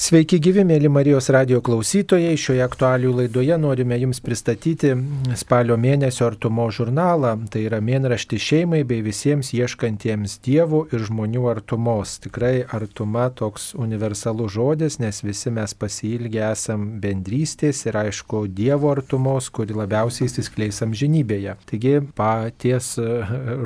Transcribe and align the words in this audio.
Sveiki 0.00 0.38
gyvi, 0.40 0.62
mėly 0.64 0.88
Marijos 0.88 1.26
radio 1.28 1.58
klausytojai. 1.60 2.32
Šioje 2.40 2.62
aktualių 2.64 3.10
laidoje 3.18 3.56
norime 3.60 3.98
Jums 4.00 4.22
pristatyti 4.24 4.94
spalio 5.36 5.74
mėnesio 5.76 6.24
artumo 6.24 6.64
žurnalą. 6.72 7.34
Tai 7.52 7.60
yra 7.66 7.82
mėnrašti 7.84 8.38
šeimai 8.40 8.80
bei 8.88 9.02
visiems 9.04 9.50
ieškantiems 9.52 10.38
dievų 10.46 10.86
ir 10.88 11.04
žmonių 11.04 11.42
artumos. 11.52 12.14
Tikrai 12.24 12.62
artuma 12.64 13.26
toks 13.36 13.74
universalus 13.76 14.54
žodis, 14.54 14.96
nes 15.04 15.20
visi 15.20 15.52
mes 15.52 15.76
pasilgę 15.76 16.46
esam 16.46 16.86
bendrystės 17.02 17.82
ir 17.84 17.98
aišku 18.00 18.46
dievo 18.56 18.94
artumos, 18.94 19.50
kuri 19.52 19.76
labiausiai 19.76 20.30
įsiskleis 20.30 20.80
amžinybėje. 20.86 21.58
Taigi 21.68 21.92
paties 22.16 22.94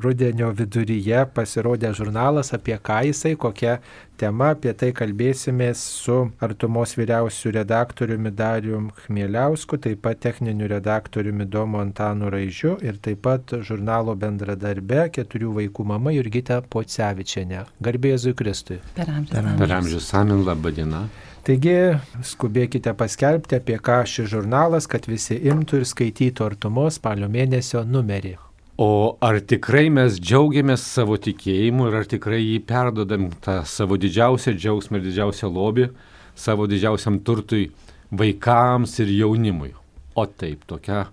rudenio 0.03 0.51
viduryje 0.51 1.29
pasirodė 1.39 1.95
žurnalas 1.95 2.51
apie 2.59 2.81
ką 2.83 3.05
jisai, 3.13 3.37
kokia 3.39 3.79
tema, 4.21 4.53
apie 4.55 4.73
tai 4.79 4.91
kalbėsimės 4.97 5.81
su 6.03 6.17
artumos 6.45 6.95
vyriausiu 6.99 7.53
redaktoriumi 7.57 8.33
Darium 8.35 8.89
Chmieliausku, 9.05 9.79
taip 9.83 10.03
pat 10.07 10.23
techniniu 10.25 10.69
redaktoriumi 10.71 11.47
Domo 11.51 11.83
Antanu 11.83 12.31
Raižiu 12.33 12.77
ir 12.85 13.01
taip 13.05 13.25
pat 13.27 13.57
žurnalo 13.67 14.15
bendradarbe 14.19 15.09
keturių 15.15 15.53
vaikų 15.59 15.89
mama 15.95 16.15
Jurgita 16.15 16.61
Pocevičiane. 16.63 17.67
Garbė 17.85 18.15
Jėzui 18.15 18.35
Kristui. 18.39 18.81
Per 18.97 19.11
amžius. 19.11 19.61
Per 19.61 19.77
amžius. 19.81 20.09
Samin, 20.15 20.45
laba 20.47 20.73
diena. 20.75 21.05
Taigi 21.45 21.77
skubėkite 22.25 22.95
paskelbti, 22.97 23.59
apie 23.61 23.77
ką 23.77 24.01
šis 24.09 24.31
žurnalas, 24.33 24.89
kad 24.89 25.05
visi 25.11 25.37
imtų 25.45 25.83
ir 25.83 25.91
skaitytų 25.91 26.47
artumos 26.49 26.97
spalio 26.97 27.29
mėnesio 27.29 27.85
numerį. 27.85 28.39
O 28.77 29.15
ar 29.23 29.37
tikrai 29.39 29.87
mes 29.87 30.17
džiaugiamės 30.19 30.83
savo 30.97 31.15
tikėjimu 31.23 31.85
ir 31.87 31.97
ar 32.01 32.09
tikrai 32.11 32.41
jį 32.41 32.57
perdodam 32.67 33.29
tą 33.45 33.61
savo 33.71 33.95
didžiausią 34.03 34.57
džiaugsmą 34.57 34.99
ir 34.99 35.05
didžiausią 35.05 35.51
lobį 35.55 35.85
savo 36.35 36.67
didžiausiam 36.67 37.21
turtui 37.23 37.69
vaikams 38.11 38.97
ir 39.05 39.13
jaunimui? 39.15 39.71
O 40.19 40.27
taip, 40.27 40.67
tokia 40.67 41.05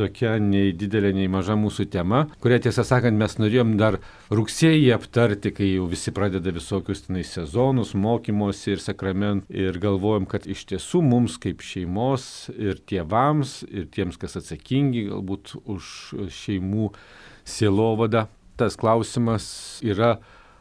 tokia 0.00 0.34
nei 0.42 0.72
didelė, 0.76 1.12
nei 1.16 1.28
maža 1.30 1.56
mūsų 1.60 1.86
tema, 1.92 2.24
kurią 2.42 2.60
tiesą 2.66 2.84
sakant 2.86 3.18
mes 3.20 3.36
norėjom 3.40 3.76
dar 3.80 3.98
rugsėjį 4.32 4.90
aptarti, 4.96 5.52
kai 5.56 5.68
jau 5.74 5.86
visi 5.90 6.14
pradeda 6.16 6.54
visokius 6.56 7.04
tenai 7.06 7.24
sezonus, 7.28 7.92
mokymosi 7.94 8.74
ir 8.74 8.82
sakrament 8.82 9.46
ir 9.52 9.78
galvojom, 9.82 10.28
kad 10.30 10.48
iš 10.50 10.64
tiesų 10.72 11.02
mums 11.04 11.38
kaip 11.42 11.64
šeimos 11.64 12.50
ir 12.56 12.80
tėvams, 12.90 13.60
ir 13.68 13.88
tiems, 13.92 14.18
kas 14.20 14.38
atsakingi 14.40 15.08
galbūt 15.10 15.56
už 15.64 15.94
šeimų 16.40 16.90
sielovadą, 17.48 18.26
tas 18.60 18.76
klausimas 18.80 19.46
yra 19.84 20.18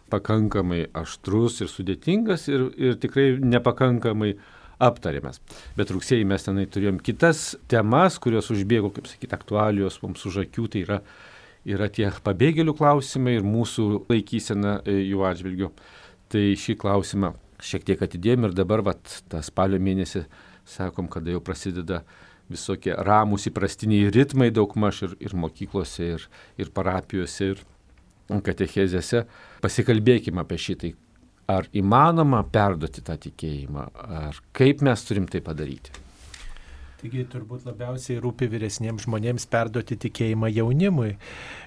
pakankamai 0.09 0.87
aštrus 0.97 1.59
ir 1.63 1.69
sudėtingas 1.69 2.47
ir, 2.49 2.69
ir 2.79 2.97
tikrai 3.01 3.35
nepakankamai 3.39 4.35
aptarėmės. 4.79 5.41
Bet 5.77 5.91
rugsėjai 5.93 6.27
mes 6.27 6.45
tenai 6.45 6.65
turėjom 6.71 7.01
kitas 7.03 7.53
temas, 7.71 8.19
kurios 8.21 8.49
užbėgo, 8.53 8.93
kaip 8.95 9.09
sakyti, 9.11 9.35
aktualijos 9.35 9.99
mums 10.03 10.23
už 10.29 10.41
akių, 10.45 10.67
tai 10.71 10.85
yra, 10.85 11.01
yra 11.67 11.89
tie 11.91 12.07
pabėgėlių 12.25 12.75
klausimai 12.79 13.37
ir 13.37 13.47
mūsų 13.47 13.89
laikysena 14.09 14.79
e, 14.85 15.01
jų 15.11 15.25
atžvilgiu. 15.27 15.73
Tai 16.29 16.43
šį 16.61 16.77
klausimą 16.79 17.33
šiek 17.65 17.85
tiek 17.87 18.01
atidėjom 18.05 18.47
ir 18.47 18.55
dabar, 18.55 18.83
vat, 18.85 19.19
tą 19.31 19.41
spalio 19.45 19.79
mėnesį, 19.83 20.23
sakom, 20.69 21.09
kada 21.11 21.33
jau 21.33 21.41
prasideda 21.43 22.03
visokie 22.49 22.95
ramus 23.05 23.47
įprastiniai 23.49 24.09
ritmai 24.13 24.49
daugmaž 24.53 25.03
ir, 25.07 25.17
ir 25.21 25.35
mokyklose, 25.37 26.13
ir, 26.15 26.25
ir 26.61 26.71
parapijose, 26.73 27.53
ir 27.53 28.41
katechezėse. 28.45 29.25
Pasikalbėkime 29.63 30.41
apie 30.41 30.59
šitai, 30.61 30.93
ar 31.49 31.69
įmanoma 31.75 32.43
perduoti 32.53 33.03
tą 33.05 33.17
tikėjimą, 33.25 33.87
ar 34.21 34.37
kaip 34.55 34.83
mes 34.85 35.05
turim 35.07 35.27
tai 35.31 35.41
padaryti. 35.45 35.95
Taigi 36.99 37.21
turbūt 37.31 37.63
labiausiai 37.63 38.19
rūpi 38.19 38.49
vyresniems 38.51 39.05
žmonėms 39.05 39.45
perduoti 39.47 39.95
tikėjimą 40.03 40.49
jaunimui. 40.51 41.13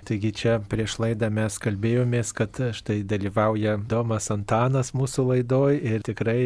Taigi 0.04 0.28
čia 0.36 0.58
prieš 0.68 0.98
laidą 1.00 1.30
mes 1.32 1.54
kalbėjomės, 1.62 2.34
kad 2.36 2.58
štai 2.76 2.98
dalyvauja 3.08 3.78
Domas 3.88 4.28
Antanas 4.34 4.92
mūsų 4.92 5.24
laidoj 5.30 5.78
ir 5.80 6.04
tikrai 6.04 6.42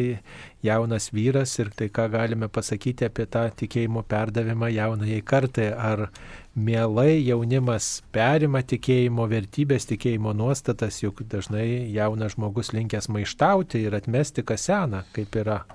jaunas 0.63 1.09
vyras 1.11 1.57
ir 1.59 1.73
tai 1.75 1.89
ką 1.91 2.05
galime 2.13 2.47
pasakyti 2.47 3.09
apie 3.09 3.25
tą 3.27 3.43
tikėjimo 3.59 4.05
perdavimą 4.07 4.69
jaunajai 4.71 5.19
kartai. 5.33 5.67
Ar 5.75 6.05
mielai 6.55 7.17
jaunimas 7.25 7.89
perima 8.15 8.61
tikėjimo 8.63 9.27
vertybės, 9.33 9.89
tikėjimo 9.91 10.31
nuostatas, 10.31 11.01
juk 11.03 11.25
dažnai 11.27 11.89
jaunas 11.91 12.37
žmogus 12.37 12.71
linkęs 12.71 13.11
maištauti 13.11 13.83
ir 13.83 13.99
atmesti 13.99 14.47
kas 14.47 14.69
seną, 14.71 15.03
kaip 15.11 15.35
yra. 15.43 15.65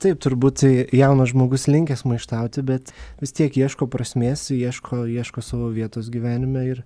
Taip, 0.00 0.16
turbūt 0.24 0.64
jaunas 0.96 1.34
žmogus 1.34 1.66
linkęs 1.68 2.06
maištauti, 2.08 2.62
bet 2.64 2.92
vis 3.20 3.34
tiek 3.36 3.56
ieško 3.60 3.88
prasmės, 3.92 4.46
ieško, 4.54 5.02
ieško 5.12 5.44
savo 5.44 5.68
vietos 5.74 6.08
gyvenime 6.12 6.64
ir 6.70 6.84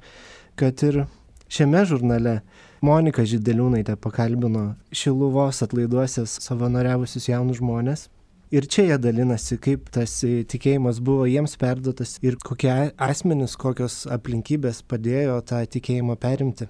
kad 0.58 0.82
ir 0.82 1.04
šiame 1.46 1.84
žurnale 1.86 2.40
Monika 2.84 3.22
Žideliūnaitė 3.22 3.94
pakalbino 4.02 4.72
Šiluvos 4.92 5.62
atlaiduosios 5.64 6.34
savanoriavusius 6.42 7.30
jaunus 7.30 7.62
žmonės 7.62 8.08
Ir 8.54 8.66
čia 8.70 8.84
jie 8.86 8.96
dalinasi, 9.02 9.56
kaip 9.58 9.88
tas 9.90 10.12
tikėjimas 10.22 11.00
buvo 11.02 11.24
jiems 11.26 11.56
perduotas 11.58 12.18
ir 12.22 12.36
kokie 12.38 12.70
asmenys, 13.02 13.56
kokios 13.58 14.04
aplinkybės 14.14 14.82
padėjo 14.86 15.40
tą 15.48 15.62
tikėjimą 15.72 16.14
perimti. 16.22 16.68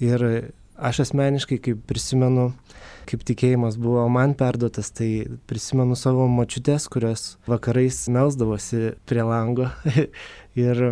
Ir 0.00 0.24
aš 0.78 1.02
asmeniškai, 1.04 1.58
kaip 1.66 1.82
prisimenu, 1.90 2.52
kaip 3.08 3.24
tikėjimas 3.28 3.78
buvo 3.80 4.04
man 4.12 4.34
perduotas, 4.38 4.90
tai 4.94 5.26
prisimenu 5.50 5.96
savo 5.98 6.26
močiutės, 6.30 6.88
kurios 6.92 7.34
vakarais 7.50 8.04
melsdavosi 8.12 8.94
prie 9.08 9.26
lango. 9.26 9.70
Ir 10.64 10.84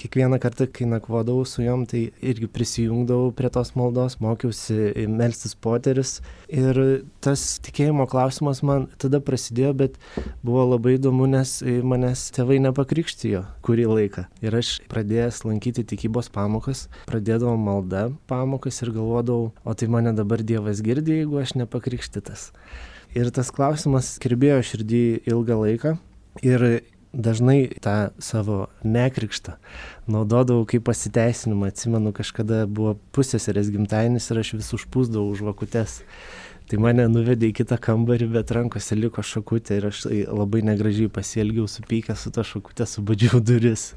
kiekvieną 0.00 0.38
kartą, 0.42 0.66
kai 0.70 0.86
nakvodavau 0.90 1.44
su 1.48 1.62
juom, 1.62 1.84
tai 1.88 2.08
irgi 2.22 2.48
prisijungdavau 2.50 3.32
prie 3.36 3.50
tos 3.54 3.74
maldos, 3.78 4.18
mokiausi 4.22 5.06
melstis 5.10 5.54
poteris. 5.54 6.16
Ir 6.48 6.78
tas 7.24 7.42
tikėjimo 7.64 8.06
klausimas 8.10 8.62
man 8.66 8.88
tada 9.00 9.20
prasidėjo, 9.24 9.72
bet 9.84 9.98
buvo 10.44 10.66
labai 10.74 10.96
įdomu, 10.98 11.28
nes 11.30 11.56
manęs 11.64 12.26
tėvai 12.36 12.60
nepakrikštijo 12.66 13.44
kurį 13.64 13.86
laiką. 13.90 14.26
Ir 14.44 14.58
aš 14.60 14.76
pradėjęs 14.92 15.44
lankyti 15.48 15.86
tikybos 15.94 16.30
pamokas, 16.34 16.88
pradėdavau 17.10 17.56
maldą 17.60 18.08
pamokas 18.30 18.82
ir 18.84 18.94
galvodavau, 18.94 19.52
o 19.64 19.74
tai 19.74 19.90
mane 19.92 20.14
dabar 20.16 20.42
Dievas 20.44 20.82
girdi, 20.84 21.20
jeigu 21.22 21.40
aš 21.40 21.56
nepakrikštytas. 21.62 22.50
Ir 23.14 23.30
tas 23.30 23.52
klausimas 23.54 24.16
kirbėjo 24.22 24.58
širdį 24.66 25.04
ilgą 25.30 25.60
laiką. 25.60 25.94
Ir 26.42 26.64
dažnai 27.14 27.68
tą 27.82 28.10
savo 28.22 28.66
nekrikštą 28.84 29.56
naudodavau 30.10 30.66
kaip 30.68 30.84
pasiteisinimą. 30.88 31.70
Atsimenu, 31.72 32.12
kažkada 32.16 32.64
buvo 32.66 32.96
pusėserės 33.16 33.70
gimtainis 33.72 34.30
ir 34.30 34.42
aš 34.42 34.54
vis 34.58 34.72
užpūsdavau 34.78 35.32
už 35.32 35.44
vakutes. 35.48 36.00
Tai 36.64 36.80
mane 36.80 37.04
nuvedė 37.12 37.50
į 37.50 37.58
kitą 37.60 37.76
kambarį, 37.76 38.30
bet 38.38 38.52
rankose 38.56 38.96
liko 38.96 39.22
šakutė 39.24 39.78
ir 39.78 39.90
aš 39.90 40.06
labai 40.08 40.62
negražiai 40.64 41.12
pasielgiau, 41.12 41.66
supykęs 41.68 42.24
su 42.24 42.32
ta 42.32 42.44
šakutė, 42.46 42.86
subadžiau 42.88 43.42
duris. 43.48 43.92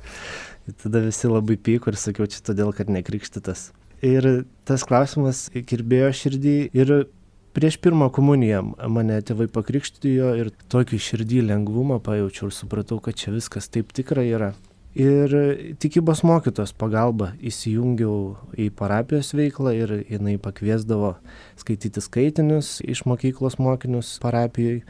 Ir 0.68 0.76
tada 0.84 1.06
visi 1.06 1.32
labai 1.32 1.56
pyko 1.56 1.94
ir 1.94 2.00
sakiau, 2.00 2.28
čia 2.28 2.44
todėl, 2.44 2.74
kad 2.76 2.92
nekrikštytas. 2.92 3.70
Ir 4.06 4.28
tas 4.68 4.84
klausimas 4.86 5.48
kirbėjo 5.56 6.12
širdį 6.14 6.58
ir 6.76 6.92
prieš 7.58 7.80
pirmą 7.82 8.12
komuniją 8.14 8.62
mane 8.94 9.18
tėvai 9.26 9.48
pakrikštijo 9.50 10.30
ir 10.38 10.52
tokį 10.70 11.00
širdį 11.02 11.40
lengvumą 11.48 11.98
pajaučiau 12.06 12.52
ir 12.52 12.54
supratau, 12.54 13.00
kad 13.02 13.18
čia 13.18 13.34
viskas 13.34 13.66
taip 13.74 13.90
tikrai 13.98 14.28
yra. 14.30 14.52
Ir 14.98 15.34
tikybos 15.82 16.24
mokytos 16.26 16.72
pagalba 16.78 17.32
įsijungiau 17.42 18.38
į 18.58 18.70
parapijos 18.78 19.34
veiklą 19.38 19.74
ir 19.78 19.96
jinai 20.06 20.38
pakviesdavo 20.42 21.12
skaityti 21.58 22.02
skaitinius 22.02 22.80
iš 22.86 23.04
mokyklos 23.10 23.58
mokinius 23.62 24.16
parapijai. 24.22 24.84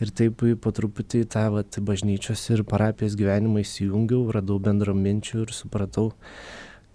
Ir 0.00 0.12
taip 0.16 0.40
po 0.64 0.72
truputį 0.72 1.26
tą 1.28 1.50
vat, 1.52 1.76
bažnyčios 1.76 2.46
ir 2.52 2.64
parapijos 2.68 3.16
gyvenimą 3.20 3.60
įsijungiau, 3.64 4.30
radau 4.32 4.56
bendraminčių 4.64 5.44
ir 5.44 5.52
supratau, 5.52 6.10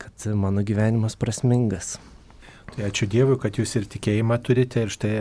kad 0.02 0.26
mano 0.34 0.66
gyvenimas 0.66 1.18
prasmingas. 1.18 2.00
Tai 2.76 2.90
ačiū 2.90 3.08
Dievui, 3.08 3.38
kad 3.40 3.56
jūs 3.56 3.72
ir 3.80 3.86
tikėjimą 3.88 4.36
turite 4.44 4.82
ir 4.84 4.90
štai 4.92 5.12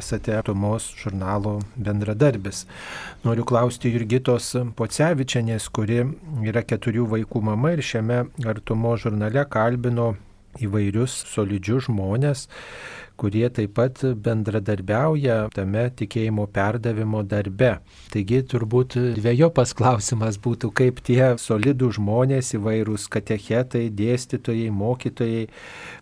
esate 0.00 0.32
Atomos 0.34 0.88
žurnalo 0.98 1.60
bendradarbis. 1.78 2.64
Noriu 3.22 3.44
klausti 3.46 3.92
Jurgitos 3.94 4.48
Pocevičianės, 4.74 5.68
kuri 5.70 6.00
yra 6.42 6.64
keturių 6.66 7.06
vaikų 7.12 7.44
mama 7.46 7.76
ir 7.76 7.84
šiame 7.86 8.24
Artumo 8.50 8.96
žurnale 8.98 9.46
kalbino 9.46 10.16
įvairius 10.62 11.14
solidžius 11.30 11.88
žmonės, 11.88 12.46
kurie 13.16 13.46
taip 13.54 13.74
pat 13.76 14.00
bendradarbiauja 14.24 15.48
tame 15.54 15.84
tikėjimo 15.98 16.46
perdavimo 16.54 17.22
darbe. 17.26 17.76
Taigi 18.12 18.40
turbūt 18.50 18.96
dviejopas 19.18 19.74
klausimas 19.78 20.38
būtų, 20.42 20.70
kaip 20.74 21.02
tie 21.06 21.34
solidų 21.40 21.92
žmonės, 21.98 22.54
įvairūs 22.58 23.06
katechetai, 23.14 23.86
dėstytojai, 23.94 24.70
mokytojai 24.74 25.44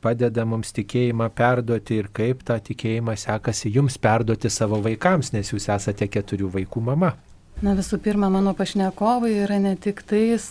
padeda 0.04 0.46
mums 0.48 0.72
tikėjimą 0.76 1.28
perduoti 1.36 2.00
ir 2.00 2.08
kaip 2.16 2.46
tą 2.48 2.60
tikėjimą 2.70 3.18
sekasi 3.20 3.74
jums 3.76 4.00
perduoti 4.00 4.52
savo 4.52 4.80
vaikams, 4.84 5.34
nes 5.36 5.52
jūs 5.52 5.68
esate 5.76 6.08
keturių 6.08 6.52
vaikų 6.60 6.88
mama. 6.92 7.14
Na 7.62 7.76
visų 7.78 8.00
pirma, 8.02 8.26
mano 8.26 8.56
pašnekovai 8.58 9.36
yra 9.44 9.60
ne 9.62 9.76
tik 9.78 10.00
tais 10.08 10.48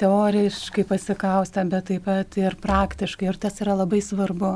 teoriškai 0.00 0.86
pasikaustę, 0.88 1.64
bet 1.68 1.88
taip 1.90 2.04
pat 2.06 2.36
ir 2.40 2.54
praktiškai. 2.62 3.26
Ir 3.28 3.36
tas 3.40 3.58
yra 3.60 3.74
labai 3.76 3.98
svarbu, 4.00 4.54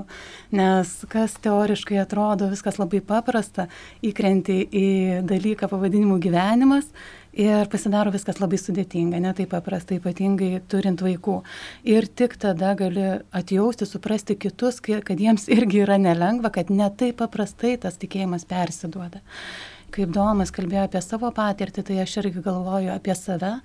nes 0.56 0.92
kas 1.12 1.34
teoriškai 1.44 1.98
atrodo 2.00 2.48
viskas 2.48 2.78
labai 2.80 3.02
paprasta, 3.04 3.66
įkrenti 4.00 4.62
į 4.64 4.86
dalyką 5.28 5.68
pavadinimu 5.68 6.16
gyvenimas 6.24 6.88
ir 7.36 7.68
pasidaro 7.72 8.14
viskas 8.14 8.40
labai 8.40 8.56
sudėtinga, 8.62 9.20
ne 9.20 9.34
taip 9.36 9.52
paprasta, 9.52 9.98
ypatingai 9.98 10.62
turint 10.72 11.04
vaikų. 11.04 11.42
Ir 11.84 12.08
tik 12.08 12.38
tada 12.40 12.72
gali 12.80 13.10
atjausti, 13.28 13.84
suprasti 13.84 14.38
kitus, 14.40 14.80
kad 14.80 15.20
jiems 15.20 15.50
irgi 15.52 15.84
yra 15.84 16.00
nelengva, 16.00 16.48
kad 16.54 16.72
ne 16.72 16.88
taip 16.96 17.20
paprastai 17.20 17.76
tas 17.84 18.00
tikėjimas 18.00 18.48
persiduoda 18.48 19.20
kaip 19.94 20.12
Domas 20.14 20.52
kalbėjo 20.54 20.86
apie 20.88 21.02
savo 21.04 21.30
patirtį, 21.34 21.84
tai 21.86 21.98
aš 22.04 22.20
irgi 22.22 22.44
galvoju 22.44 22.92
apie 22.94 23.16
save. 23.18 23.56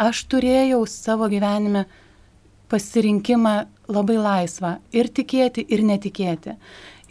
Aš 0.00 0.24
turėjau 0.30 0.82
savo 0.90 1.28
gyvenime 1.30 1.84
pasirinkimą 2.72 3.54
labai 3.94 4.18
laisvą 4.18 4.76
ir 4.96 5.10
tikėti, 5.14 5.64
ir 5.70 5.84
netikėti. 5.86 6.56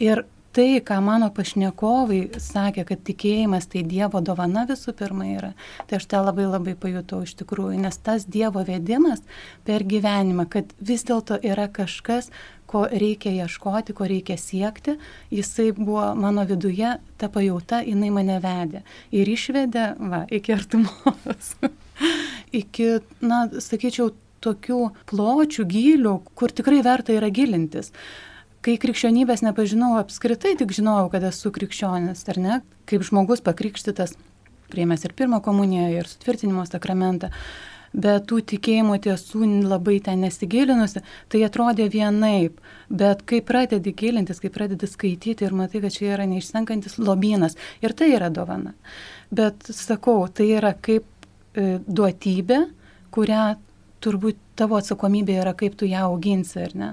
Ir 0.02 0.24
tai, 0.54 0.78
ką 0.86 1.00
mano 1.02 1.30
pašnekovai 1.34 2.20
sakė, 2.42 2.84
kad 2.86 3.02
tikėjimas 3.06 3.66
tai 3.70 3.82
Dievo 3.88 4.20
dovana 4.24 4.64
visų 4.68 4.94
pirma 4.98 5.26
yra, 5.32 5.52
tai 5.88 5.98
aš 5.98 6.06
tą 6.10 6.20
labai 6.22 6.46
labai 6.46 6.76
pajutau 6.78 7.24
iš 7.26 7.34
tikrųjų, 7.40 7.80
nes 7.82 7.98
tas 8.06 8.26
Dievo 8.30 8.62
vedimas 8.66 9.24
per 9.66 9.86
gyvenimą, 9.88 10.46
kad 10.50 10.70
vis 10.78 11.06
dėlto 11.08 11.40
yra 11.42 11.66
kažkas, 11.66 12.30
ko 12.74 12.82
reikia 12.90 13.30
ieškoti, 13.44 13.94
ko 13.94 14.08
reikia 14.10 14.34
siekti, 14.40 14.96
jisai 15.30 15.70
buvo 15.76 16.08
mano 16.18 16.42
viduje, 16.48 16.96
ta 17.20 17.30
pajauta, 17.30 17.84
jinai 17.86 18.10
mane 18.10 18.40
vedė. 18.42 18.82
Ir 19.14 19.30
išvedė, 19.30 19.86
va, 20.10 20.24
iki 20.34 20.56
artumos. 20.56 21.54
iki, 22.62 22.88
na, 23.22 23.46
sakyčiau, 23.62 24.10
tokių 24.44 24.80
pločių, 25.08 25.64
gylių, 25.70 26.18
kur 26.36 26.52
tikrai 26.52 26.82
verta 26.84 27.14
yra 27.14 27.30
gilintis. 27.32 27.92
Kai 28.64 28.74
krikščionybės 28.80 29.44
nepažinau 29.44 29.94
apskritai, 30.00 30.54
tik 30.58 30.74
žinojau, 30.74 31.10
kad 31.12 31.24
esu 31.28 31.52
krikščionis, 31.54 32.24
ar 32.32 32.40
ne, 32.40 32.58
kaip 32.90 33.04
žmogus 33.06 33.44
pakrikštytas, 33.44 34.16
priemęs 34.72 35.06
ir 35.06 35.14
pirmą 35.16 35.40
komuniją, 35.44 35.88
ir 35.94 36.10
sutvirtinimo 36.10 36.66
sakramentą, 36.68 37.30
bet 37.94 38.26
tų 38.30 38.40
tikėjimo 38.52 38.96
tiesų 39.02 39.46
labai 39.64 40.00
ten 40.04 40.24
nesigilinusi, 40.24 41.02
tai 41.30 41.42
atrodė 41.46 41.86
vienaip, 41.92 42.58
bet 42.90 43.22
kai 43.28 43.40
pradedi 43.46 43.94
gilintis, 43.96 44.42
kai 44.42 44.50
pradedi 44.54 44.88
skaityti 44.90 45.46
ir 45.46 45.54
matai, 45.56 45.82
kad 45.84 45.94
čia 45.94 46.10
yra 46.16 46.26
neišsenkantis 46.30 46.98
lobynas 46.98 47.58
ir 47.84 47.94
tai 47.96 48.10
yra 48.16 48.30
dovana. 48.34 48.74
Bet 49.34 49.70
sakau, 49.70 50.26
tai 50.28 50.50
yra 50.58 50.74
kaip 50.74 51.06
e, 51.54 51.78
duotybė, 51.86 52.60
kurią 53.14 53.46
turbūt 54.04 54.40
tavo 54.58 54.76
atsakomybė 54.78 55.40
yra, 55.40 55.54
kaip 55.58 55.78
tu 55.78 55.88
ją 55.88 56.04
auginsi, 56.10 56.60
ar 56.66 56.74
ne. 56.78 56.92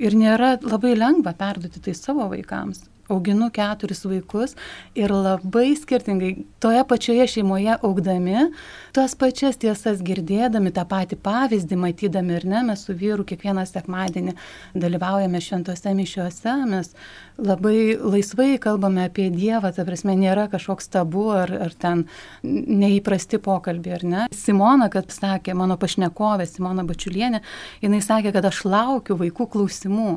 Ir 0.00 0.16
nėra 0.16 0.54
labai 0.62 0.94
lengva 0.96 1.34
perduoti 1.36 1.82
tai 1.82 1.96
savo 1.98 2.28
vaikams 2.30 2.86
auginu 3.12 3.50
keturis 3.54 4.04
vaikus 4.08 4.56
ir 4.98 5.12
labai 5.12 5.72
skirtingai 5.78 6.32
toje 6.62 6.84
pačioje 6.88 7.26
šeimoje 7.36 7.76
augdami, 7.82 8.48
tas 8.96 9.14
pačias 9.18 9.58
tiesas 9.60 10.02
girdėdami, 10.04 10.72
tą 10.74 10.84
patį 10.88 11.18
pavyzdį 11.22 11.78
matydami 11.80 12.38
ir 12.38 12.46
ne, 12.48 12.62
mes 12.70 12.84
su 12.86 12.96
vyru 12.96 13.26
kiekvieną 13.28 13.64
sekmadienį 13.68 14.36
dalyvaujame 14.74 15.40
šventose 15.42 15.94
mišiuose, 15.96 16.56
mes 16.70 16.92
labai 17.38 17.96
laisvai 17.96 18.56
kalbame 18.62 19.06
apie 19.08 19.28
Dievą, 19.32 19.72
ta 19.74 19.84
prasme 19.88 20.14
nėra 20.18 20.48
kažkoks 20.52 20.90
tabu 20.92 21.28
ar, 21.34 21.50
ar 21.66 21.74
ten 21.78 22.04
neįprasti 22.42 23.40
pokalbiai, 23.42 23.96
ar 23.96 24.04
ne. 24.04 24.26
Simona, 24.36 24.88
kad 24.92 25.10
sakė, 25.12 25.54
mano 25.58 25.78
pašnekovė 25.80 26.46
Simona 26.48 26.84
Bačiulienė, 26.86 27.42
jinai 27.82 28.02
sakė, 28.04 28.34
kad 28.36 28.46
aš 28.48 28.64
laukiu 28.68 29.16
vaikų 29.20 29.48
klausimų, 29.54 30.12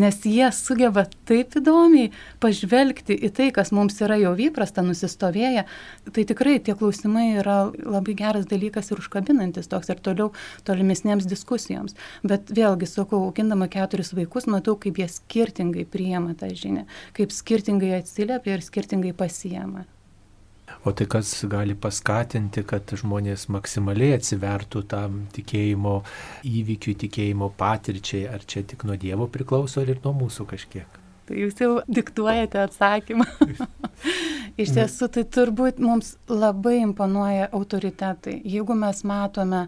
nes 0.00 0.20
jie 0.28 0.48
sugeba 0.54 1.06
taip 1.28 1.54
įdomiai 1.60 2.10
pažvelgti 2.42 3.16
į 3.16 3.30
tai, 3.34 3.48
kas 3.54 3.72
mums 3.74 3.98
yra 4.04 4.18
jau 4.20 4.34
įprasta, 4.40 4.84
nusistovėję, 4.86 5.64
tai 6.10 6.26
tikrai 6.28 6.58
tie 6.64 6.76
klausimai 6.78 7.26
yra 7.40 7.58
labai 7.70 8.16
geras 8.18 8.48
dalykas 8.50 8.90
ir 8.90 9.02
užkabinantis 9.02 9.70
toks 9.70 9.92
ir 9.92 10.02
toliau 10.04 10.32
tolimesniems 10.68 11.28
diskusijoms. 11.30 11.96
Bet 12.26 12.52
vėlgi, 12.54 12.90
sakau, 12.90 13.24
augindama 13.28 13.68
keturis 13.72 14.14
vaikus, 14.16 14.48
matau, 14.50 14.76
kaip 14.80 15.00
jie 15.00 15.08
skirtingai 15.10 15.86
priima 15.88 16.36
tą 16.38 16.52
žinią, 16.54 16.86
kaip 17.16 17.34
skirtingai 17.34 17.98
atsiliepia 18.00 18.58
ir 18.58 18.64
skirtingai 18.64 19.14
pasijama. 19.16 19.88
O 20.84 20.92
tai 20.92 21.06
kas 21.08 21.30
gali 21.48 21.76
paskatinti, 21.76 22.64
kad 22.68 22.92
žmonės 23.00 23.46
maksimaliai 23.52 24.16
atsivertų 24.18 24.82
tam 24.88 25.22
tikėjimo 25.36 25.94
įvykiui, 26.48 26.96
tikėjimo 27.04 27.50
patirčiai, 27.60 28.26
ar 28.32 28.44
čia 28.48 28.64
tik 28.68 28.84
nuo 28.88 28.98
Dievo 29.00 29.28
priklauso, 29.32 29.80
ar 29.80 29.94
ir 29.94 30.02
nuo 30.04 30.12
mūsų 30.24 30.48
kažkiek? 30.52 31.03
Tai 31.24 31.40
jūs 31.40 31.60
jau 31.60 31.72
diktuojate 31.88 32.60
atsakymą. 32.66 33.26
Iš 34.62 34.74
tiesų, 34.76 35.08
tai 35.16 35.24
turbūt 35.34 35.80
mums 35.82 36.14
labai 36.30 36.76
imponuoja 36.82 37.48
autoritetai. 37.56 38.36
Jeigu 38.44 38.76
mes 38.78 39.00
matome 39.08 39.64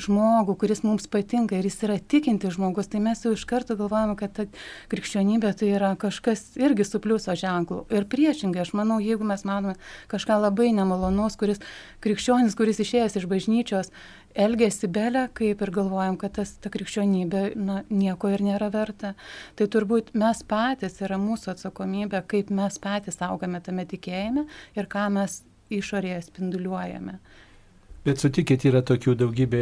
žmogų, 0.00 0.56
kuris 0.58 0.82
mums 0.84 1.06
patinka 1.10 1.56
ir 1.58 1.66
jis 1.68 1.78
yra 1.86 1.96
tikinti 1.98 2.50
žmogus, 2.52 2.88
tai 2.90 3.00
mes 3.04 3.22
jau 3.24 3.34
iš 3.34 3.44
karto 3.48 3.76
galvojame, 3.78 4.16
kad 4.18 4.34
ta 4.36 4.46
krikščionybė 4.92 5.52
tai 5.58 5.70
yra 5.76 5.92
kažkas 6.00 6.56
irgi 6.60 6.86
su 6.88 7.00
pliuso 7.02 7.34
ženklu. 7.38 7.84
Ir 7.94 8.08
priešingai, 8.10 8.64
aš 8.64 8.74
manau, 8.76 8.98
jeigu 9.02 9.26
mes 9.26 9.46
matome 9.46 9.76
kažką 10.12 10.40
labai 10.42 10.72
nemalonaus, 10.76 11.38
kuris 11.40 11.62
krikščionis, 12.04 12.56
kuris 12.58 12.82
išėjęs 12.82 13.18
iš 13.20 13.28
bažnyčios, 13.30 13.92
elgesi 14.34 14.90
belę, 14.90 15.28
kaip 15.38 15.62
ir 15.62 15.72
galvojam, 15.74 16.18
kad 16.18 16.34
tas, 16.40 16.56
ta 16.58 16.72
krikščionybė 16.74 17.44
na, 17.54 17.82
nieko 17.90 18.32
ir 18.34 18.42
nėra 18.42 18.70
verta. 18.74 19.14
Tai 19.54 19.70
turbūt 19.70 20.12
mes 20.18 20.42
patys 20.50 20.98
yra 21.06 21.20
mūsų 21.22 21.54
atsakomybė, 21.54 22.24
kaip 22.30 22.50
mes 22.50 22.80
patys 22.82 23.22
augame 23.22 23.62
tame 23.62 23.86
tikėjime 23.86 24.48
ir 24.74 24.90
ką 24.90 25.06
mes 25.14 25.42
išorėje 25.72 26.26
spinduliuojame. 26.28 27.18
Bet 28.04 28.20
sutikit, 28.20 28.60
yra 28.68 28.82
tokių 28.84 29.14
daugybė 29.16 29.60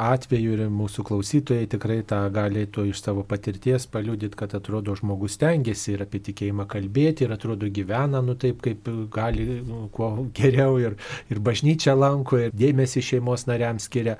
atvejų 0.00 0.52
ir 0.54 0.60
mūsų 0.72 1.02
klausytojai 1.04 1.66
tikrai 1.74 1.98
tą 2.08 2.22
galėtų 2.32 2.86
iš 2.88 3.02
savo 3.04 3.20
patirties 3.28 3.84
paliudyti, 3.92 4.38
kad 4.40 4.54
atrodo 4.56 4.94
žmogus 4.96 5.34
tengiasi 5.36 5.92
ir 5.92 6.04
apie 6.06 6.22
tikėjimą 6.24 6.64
kalbėti 6.72 7.26
ir 7.26 7.34
atrodo 7.34 7.68
gyvena, 7.68 8.22
nu 8.24 8.32
taip 8.40 8.62
kaip 8.64 8.88
gali, 9.12 9.44
nu, 9.68 9.82
kuo 9.92 10.08
geriau 10.38 10.78
ir, 10.80 10.96
ir 11.28 11.40
bažnyčia 11.44 11.92
lanko 11.92 12.38
ir 12.46 12.54
dėmesį 12.56 13.02
šeimos 13.10 13.44
nariams 13.50 13.90
skiria, 13.90 14.14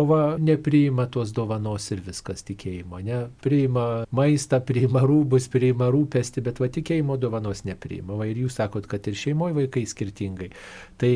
o 0.00 0.06
va 0.08 0.22
nepriima 0.40 1.04
tos 1.12 1.34
dovanos 1.36 1.90
ir 1.92 2.00
viskas 2.06 2.40
tikėjimo, 2.48 3.02
ne? 3.04 3.18
Priima 3.44 3.84
maistą, 4.08 4.62
priima 4.64 5.02
rūbus, 5.04 5.50
priima 5.52 5.90
rūpestį, 5.92 6.46
bet 6.48 6.62
va 6.64 6.70
tikėjimo 6.78 7.20
dovanos 7.20 7.60
nepriima. 7.68 8.16
Va 8.16 8.30
ir 8.32 8.40
jūs 8.46 8.56
sakot, 8.62 8.88
kad 8.88 9.04
ir 9.04 9.20
šeimoje 9.20 9.58
vaikai 9.60 9.84
skirtingai. 9.92 10.48
Tai 10.96 11.12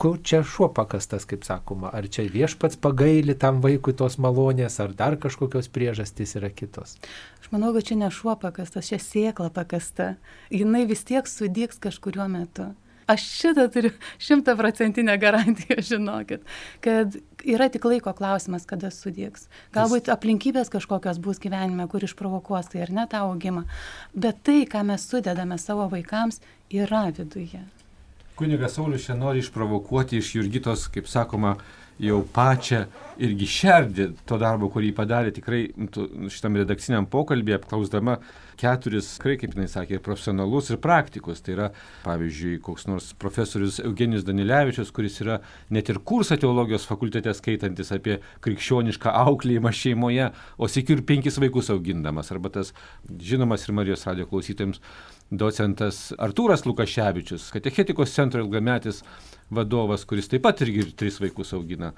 kur 0.00 0.16
čia 0.24 0.40
šuo 0.46 0.70
pakastas, 0.72 1.26
kaip 1.28 1.44
sakoma, 1.44 1.90
ar 1.92 2.06
čia 2.08 2.24
viešpats 2.32 2.78
pagaili 2.80 3.34
tam 3.36 3.58
vaikui 3.60 3.92
tos 3.92 4.16
malonės, 4.16 4.78
ar 4.80 4.94
dar 4.96 5.18
kažkokios 5.20 5.68
priežastys 5.68 6.38
yra 6.40 6.48
kitos. 6.48 6.96
Aš 7.42 7.50
manau, 7.52 7.74
kad 7.76 7.84
čia 7.84 7.98
ne 8.00 8.08
šuo 8.08 8.32
pakastas, 8.40 8.88
čia 8.88 8.96
sėkla 8.96 9.50
pakasta. 9.52 10.14
Jinai 10.48 10.86
vis 10.88 11.04
tiek 11.04 11.28
sudyks 11.28 11.82
kažkuriuo 11.84 12.30
metu. 12.32 12.70
Aš 13.10 13.26
šitą 13.26 13.66
turiu 13.74 13.90
šimtaprocentinę 14.22 15.18
garantiją, 15.20 15.82
žinokit, 15.90 16.46
kad 16.80 17.18
yra 17.44 17.66
tik 17.68 17.84
laiko 17.84 18.14
klausimas, 18.16 18.64
kada 18.70 18.88
sudygs. 18.94 19.50
Galbūt 19.74 20.08
aplinkybės 20.14 20.72
kažkokios 20.72 21.20
bus 21.20 21.42
gyvenime, 21.42 21.84
kur 21.92 22.06
išprovokuos 22.06 22.72
tai 22.72 22.86
ar 22.86 22.94
ne 22.94 23.04
tą 23.10 23.26
augimą. 23.26 23.66
Bet 24.14 24.40
tai, 24.48 24.62
ką 24.70 24.86
mes 24.94 25.04
sudedame 25.10 25.60
savo 25.60 25.90
vaikams, 25.92 26.40
yra 26.72 27.08
viduje. 27.12 27.60
Kunigas 28.40 28.72
Saulis 28.72 29.04
čia 29.04 29.14
nori 29.14 29.42
išprovokuoti 29.44 30.16
iš 30.16 30.34
Jurgitos, 30.34 30.86
kaip 30.88 31.08
sakoma, 31.12 31.58
jau 32.00 32.22
pačią 32.32 32.86
irgi 33.20 33.44
šerdį 33.52 34.06
to 34.24 34.38
darbo, 34.40 34.70
kurį 34.72 34.94
padarė 34.96 35.34
tikrai 35.36 35.66
šitam 36.32 36.56
redakciniam 36.56 37.04
pokalbį, 37.12 37.58
apklausdama 37.58 38.14
keturis, 38.60 39.10
tikrai, 39.18 39.34
kaip 39.42 39.58
jinai 39.58 39.68
sakė, 39.68 39.98
ir 39.98 40.04
profesionalus, 40.04 40.70
ir 40.72 40.80
praktikus. 40.80 41.44
Tai 41.44 41.52
yra, 41.58 41.68
pavyzdžiui, 42.06 42.56
koks 42.64 42.88
nors 42.88 43.10
profesorius 43.20 43.76
Eugenijus 43.84 44.24
Danilevičius, 44.24 44.92
kuris 44.96 45.20
yra 45.20 45.42
net 45.68 45.92
ir 45.92 46.00
kursą 46.00 46.40
teologijos 46.40 46.88
fakultete 46.88 47.36
skaitantis 47.36 47.92
apie 47.96 48.22
krikščionišką 48.44 49.12
auklėjimą 49.26 49.76
šeimoje, 49.82 50.32
o 50.56 50.72
sėkiu 50.72 50.96
ir 50.96 51.04
penkis 51.12 51.36
vaikus 51.44 51.68
augindamas. 51.76 52.32
Arba 52.32 52.56
tas 52.56 52.72
žinomas 53.20 53.68
ir 53.68 53.76
Marijos 53.76 54.08
radio 54.08 54.28
klausytojams 54.32 54.80
docentas 55.30 56.10
Artūras 56.18 56.64
Lukaševičius, 56.66 57.50
katechetikos 57.54 58.14
centro 58.14 58.42
ilgametis 58.42 59.04
vadovas, 59.50 60.04
kuris 60.04 60.30
taip 60.30 60.42
pat 60.46 60.62
irgi 60.64 60.88
tris 60.98 61.20
vaikus 61.22 61.54
augina. 61.54 61.92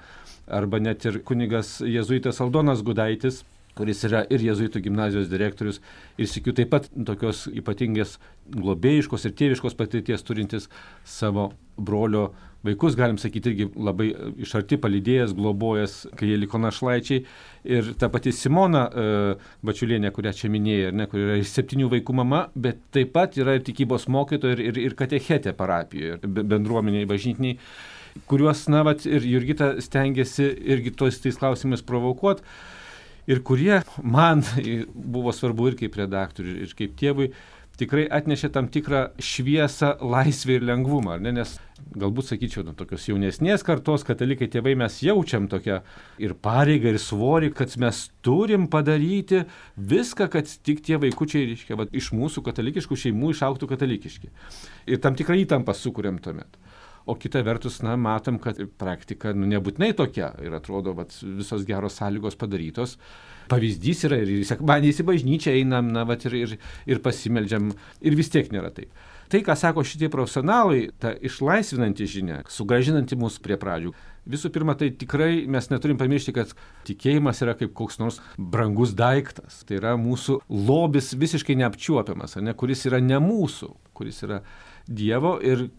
Arba 0.47 0.79
net 0.81 1.05
ir 1.09 1.19
kunigas 1.25 1.79
jėzuitas 1.81 2.41
Aldonas 2.43 2.83
Gudaitis, 2.85 3.41
kuris 3.77 4.03
yra 4.05 4.21
ir 4.29 4.43
jėzuitų 4.45 4.83
gimnazijos 4.85 5.31
direktorius, 5.31 5.81
ir 6.17 6.29
sikiu 6.29 6.53
taip 6.53 6.69
pat 6.73 6.89
tokios 6.93 7.47
ypatingės 7.49 8.19
globėjiškos 8.53 9.25
ir 9.25 9.37
tėviškos 9.39 9.77
patirties 9.79 10.25
turintis 10.25 10.69
savo 11.05 11.51
brolio 11.77 12.31
vaikus, 12.63 12.95
galim 12.95 13.17
sakyti, 13.19 13.51
irgi 13.51 13.67
labai 13.75 14.09
iš 14.43 14.53
arti 14.55 14.77
palydėjęs, 14.79 15.33
globojęs, 15.35 15.95
kai 16.15 16.29
jie 16.29 16.37
liko 16.39 16.61
našlaičiai. 16.63 17.23
Ir 17.75 17.89
ta 17.99 18.07
pati 18.11 18.31
Simona 18.35 18.83
e, 18.87 19.07
Bačiulienė, 19.67 20.13
kurią 20.15 20.31
čia 20.37 20.51
minėjai, 20.53 20.93
ne, 20.95 21.07
kur 21.11 21.19
yra 21.25 21.39
ir 21.41 21.49
septynių 21.49 21.89
vaikų 21.97 22.15
mama, 22.21 22.45
bet 22.55 22.79
taip 22.95 23.11
pat 23.15 23.35
yra 23.39 23.57
ir 23.57 23.65
tikybos 23.67 24.07
mokytoja, 24.11 24.55
ir, 24.55 24.63
ir, 24.71 24.79
ir 24.87 24.95
katechetė 24.99 25.55
parapijoje, 25.59 26.21
bendruomeniai, 26.23 27.09
bažnytiniai 27.09 27.59
kuriuos, 28.29 28.67
na, 28.71 28.83
vat, 28.85 29.05
ir 29.09 29.25
Jurgita 29.25 29.73
stengiasi 29.81 30.45
irgi 30.75 30.93
tos 30.97 31.19
tais 31.23 31.37
klausimais 31.39 31.83
provokuoti. 31.85 32.45
Ir 33.31 33.39
kurie 33.47 33.77
man 34.03 34.43
buvo 35.15 35.31
svarbu 35.31 35.69
ir 35.71 35.77
kaip 35.79 35.95
redaktoriui, 35.95 36.65
ir 36.65 36.73
kaip 36.75 36.97
tėvui, 36.99 37.29
tikrai 37.79 38.05
atnešė 38.11 38.49
tam 38.53 38.69
tikrą 38.71 39.03
šviesą, 39.21 39.95
laisvę 40.01 40.57
ir 40.57 40.65
lengvumą. 40.67 41.17
Ne? 41.23 41.33
Nes 41.39 41.55
galbūt, 41.99 42.29
sakyčiau, 42.31 42.63
nu, 42.67 42.73
tokios 42.77 43.07
jaunesnės 43.09 43.65
kartos 43.65 44.05
katalikai 44.07 44.47
tėvai 44.51 44.75
mes 44.79 44.99
jaučiam 45.05 45.49
tokią 45.51 45.79
ir 46.23 46.35
pareigą, 46.45 46.93
ir 46.93 47.01
svorį, 47.01 47.53
kad 47.57 47.73
mes 47.81 48.05
turim 48.25 48.69
padaryti 48.71 49.43
viską, 49.77 50.29
kad 50.33 50.49
tik 50.65 50.83
tie 50.85 50.99
vaikučiai, 51.01 51.49
reiškia, 51.51 51.79
va, 51.79 51.87
iš 51.91 52.13
mūsų 52.15 52.45
katalikiškų 52.45 52.99
šeimų 53.05 53.33
išauktų 53.35 53.69
katalikiški. 53.73 54.31
Ir 54.93 55.03
tam 55.03 55.17
tikrą 55.19 55.41
įtampą 55.43 55.75
sukūrėm 55.77 56.21
tuomet 56.23 56.61
o 57.05 57.15
kita 57.15 57.41
vertus, 57.43 57.81
na, 57.83 57.95
matom, 57.99 58.39
kad 58.39 58.59
praktika 58.79 59.33
nu, 59.35 59.47
nebūtinai 59.51 59.91
tokia 59.97 60.31
ir 60.43 60.55
atrodo, 60.55 60.93
kad 60.95 61.15
visos 61.23 61.65
geros 61.67 61.99
sąlygos 61.99 62.37
padarytos. 62.39 62.97
Pavyzdys 63.51 64.05
yra 64.09 64.21
ir 64.23 64.45
sekmadienį 64.47 64.93
į 65.03 65.07
bažnyčią 65.07 65.55
einam, 65.59 65.91
na, 65.95 66.05
vat, 66.07 66.25
ir, 66.29 66.37
ir, 66.39 66.55
ir 66.89 67.01
pasimeldžiam 67.03 67.73
ir 68.01 68.17
vis 68.19 68.31
tiek 68.33 68.51
nėra 68.53 68.71
taip. 68.75 68.93
Tai, 69.33 69.39
ką 69.41 69.55
sako 69.57 69.81
šitie 69.87 70.11
profesionalai, 70.13 70.91
ta 71.01 71.15
išlaisvinanti 71.17 72.05
žinia, 72.05 72.41
sugražinanti 72.53 73.17
mus 73.17 73.39
prie 73.41 73.55
pradžių. 73.57 73.93
Visų 74.29 74.51
pirma, 74.55 74.75
tai 74.79 74.91
tikrai 74.95 75.43
mes 75.51 75.67
neturim 75.71 75.97
pamiršti, 75.99 76.35
kad 76.35 76.51
tikėjimas 76.87 77.41
yra 77.43 77.55
kaip 77.59 77.73
koks 77.75 77.97
nors 77.99 78.19
brangus 78.37 78.93
daiktas. 78.95 79.63
Tai 79.67 79.79
yra 79.79 79.95
mūsų 79.99 80.37
lobis 80.47 81.11
visiškai 81.19 81.57
neapčiuopiamas, 81.59 82.37
ne, 82.45 82.53
kuris 82.55 82.85
yra 82.87 83.01
ne 83.03 83.19
mūsų, 83.23 83.73
kuris 83.97 84.21
yra 84.27 84.43
Dievo 84.83 85.37
ir 85.39 85.69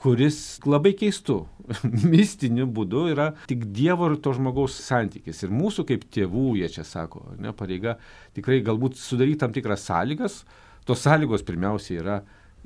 kuris 0.00 0.38
labai 0.64 0.92
keistų, 0.96 1.36
mistiniu 2.12 2.66
būdu 2.70 3.06
yra 3.12 3.30
tik 3.50 3.66
Dievo 3.74 4.08
ir 4.10 4.16
to 4.24 4.32
žmogaus 4.36 4.78
santykis. 4.86 5.44
Ir 5.44 5.52
mūsų 5.54 5.86
kaip 5.90 6.06
tėvų, 6.14 6.54
jie 6.60 6.70
čia 6.72 6.86
sako, 6.88 7.26
ne, 7.40 7.52
pareiga 7.56 7.98
tikrai 8.36 8.60
galbūt 8.66 8.98
sudaryti 9.00 9.42
tam 9.44 9.54
tikras 9.56 9.84
sąlygas. 9.88 10.42
Tos 10.88 11.04
sąlygos 11.04 11.44
pirmiausia 11.46 11.98
yra, 12.00 12.16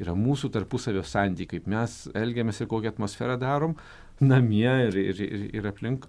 yra 0.00 0.14
mūsų 0.18 0.52
tarpusavio 0.54 1.02
santykiai, 1.06 1.58
kaip 1.58 1.68
mes 1.70 1.98
elgiamės 2.14 2.62
ir 2.62 2.70
kokią 2.70 2.94
atmosferą 2.94 3.36
darom 3.40 3.76
namie 4.22 4.70
ir, 4.88 4.96
ir, 5.10 5.22
ir, 5.26 5.44
ir 5.58 5.68
aplink. 5.68 6.06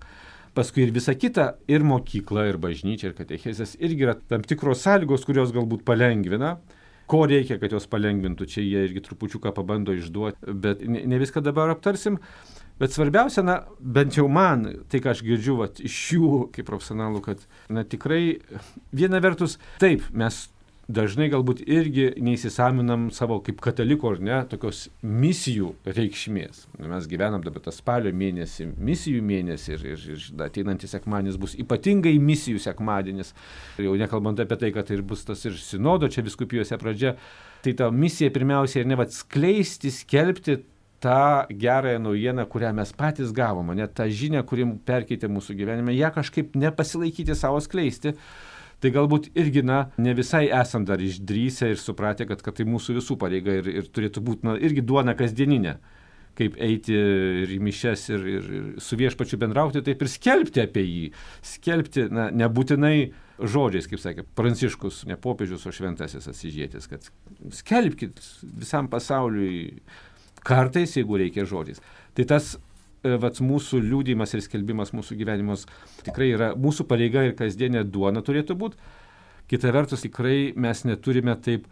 Paskui 0.56 0.86
ir 0.86 0.94
visa 0.96 1.12
kita, 1.20 1.56
ir 1.68 1.84
mokykla, 1.84 2.46
ir 2.48 2.62
bažnyčia, 2.62 3.10
ir 3.10 3.18
katechezės 3.18 3.76
irgi 3.84 4.06
yra 4.06 4.14
tam 4.30 4.46
tikros 4.46 4.86
sąlygos, 4.86 5.26
kurios 5.28 5.52
galbūt 5.56 5.84
palengvina 5.88 6.56
ko 7.12 7.26
reikia, 7.30 7.60
kad 7.62 7.74
jos 7.76 7.88
palengvintų, 7.92 8.48
čia 8.50 8.64
jie 8.66 8.86
irgi 8.88 9.04
trupučiuką 9.06 9.54
pabando 9.56 9.94
išduoti, 9.96 10.56
bet 10.66 10.84
ne, 10.86 11.20
viską 11.22 11.44
dabar 11.46 11.74
aptarsim. 11.74 12.20
Bet 12.76 12.92
svarbiausia, 12.92 13.40
na, 13.46 13.60
bent 13.80 14.18
jau 14.18 14.26
man, 14.28 14.66
tai 14.92 15.00
ką 15.04 15.14
aš 15.14 15.22
girdžiu 15.24 15.54
vat, 15.62 15.80
iš 15.80 16.00
jų 16.18 16.32
kaip 16.56 16.68
profesionalų, 16.68 17.22
kad, 17.24 17.46
na, 17.72 17.86
tikrai 17.88 18.42
viena 18.92 19.22
vertus, 19.24 19.56
taip, 19.80 20.04
mes 20.12 20.42
dažnai 20.88 21.28
galbūt 21.34 21.64
irgi 21.66 22.12
neįsisaminam 22.22 23.08
savo 23.14 23.40
kaip 23.46 23.62
kataliko 23.64 24.12
ar 24.14 24.22
ne 24.22 24.38
tokios 24.50 24.86
misijų 25.02 25.72
reikšmės. 25.86 26.66
Mes 26.78 27.08
gyvenam 27.10 27.44
dabar 27.46 27.64
tą 27.66 27.74
spalio 27.74 28.14
mėnesį, 28.14 28.70
misijų 28.78 29.24
mėnesį 29.26 29.74
ir, 29.78 29.88
ir, 29.96 30.06
ir 30.16 30.46
ateinantis 30.46 30.94
sekmadienis 30.94 31.40
bus 31.42 31.58
ypatingai 31.62 32.16
misijų 32.22 32.62
sekmadienis. 32.68 33.34
Jau 33.82 33.98
nekalbant 34.00 34.44
apie 34.44 34.60
tai, 34.62 34.72
kad 34.76 34.90
tai 34.90 35.02
bus 35.02 35.26
tas 35.26 35.42
ir 35.50 35.58
sinodo 35.58 36.10
čia 36.12 36.26
viskupijose 36.26 36.78
pradžia. 36.82 37.16
Tai 37.66 37.74
ta 37.74 37.90
misija 37.90 38.30
pirmiausia 38.34 38.84
ir 38.84 38.90
ne 38.90 39.00
vad 39.00 39.14
skleisti, 39.14 39.90
skelbti 39.90 40.60
tą 41.02 41.46
gerąją 41.50 42.00
naujieną, 42.00 42.46
kurią 42.46 42.74
mes 42.74 42.94
patys 42.94 43.34
gavome, 43.34 43.76
net 43.76 43.94
tą 43.98 44.06
žinią, 44.10 44.46
kuri 44.48 44.66
perkeitė 44.86 45.30
mūsų 45.30 45.58
gyvenime, 45.58 45.94
ją 45.98 46.12
kažkaip 46.14 46.56
nepasilaikyti 46.58 47.36
savo 47.38 47.60
skleisti 47.62 48.16
tai 48.86 48.94
galbūt 48.94 49.32
irgi, 49.34 49.66
na, 49.66 49.88
ne 49.98 50.14
visai 50.18 50.46
esam 50.54 50.86
dar 50.86 51.02
išdrysę 51.02 51.74
ir 51.74 51.82
supratę, 51.82 52.30
kad, 52.30 52.46
kad 52.46 52.60
tai 52.60 52.68
mūsų 52.70 53.00
visų 53.00 53.18
pareiga 53.22 53.60
ir, 53.60 53.70
ir 53.82 53.92
turėtų 53.92 54.24
būti, 54.26 54.46
na, 54.46 54.58
irgi 54.62 54.86
duona 54.86 55.18
kasdieninė 55.18 55.80
kaip 56.36 56.58
eiti 56.60 56.96
ir 56.96 57.52
į 57.56 57.60
mišes 57.64 58.02
ir, 58.12 58.26
ir, 58.28 58.48
ir 58.58 58.64
su 58.84 58.98
viešpačiu 59.00 59.40
bendrauti, 59.40 59.84
taip 59.86 60.02
ir 60.04 60.12
skelbti 60.12 60.64
apie 60.66 60.84
jį. 60.84 61.06
Skelbti, 61.48 62.10
na, 62.12 62.28
nebūtinai 62.44 62.98
žodžiais, 63.40 63.88
kaip 63.92 64.02
sakė 64.04 64.26
Pranciškus, 64.38 65.04
ne 65.10 65.18
popiežius, 65.20 65.66
o 65.68 65.74
šventasis 65.76 66.28
asižėtis, 66.32 66.90
kad 66.92 67.08
skelbkit 67.56 68.20
visam 68.60 68.92
pasauliui 68.92 69.80
kartais, 70.46 70.98
jeigu 71.00 71.20
reikia 71.24 71.48
žodžiais. 71.50 71.82
Tai 72.16 72.28
tas 72.36 72.56
E, 73.06 73.16
vat, 73.22 73.42
mūsų 73.44 73.82
liūdimas 73.86 74.34
ir 74.34 74.42
skelbimas 74.46 74.94
mūsų 74.96 75.18
gyvenimus 75.20 75.68
tikrai 76.06 76.32
yra 76.34 76.54
mūsų 76.58 76.88
pareiga 76.90 77.26
ir 77.28 77.36
kasdienė 77.38 77.86
duona 77.86 78.24
turėtų 78.26 78.58
būti. 78.58 78.80
Kita 79.52 79.70
vertus, 79.76 80.02
tikrai 80.02 80.56
mes 80.58 80.82
neturime 80.88 81.36
taip, 81.46 81.68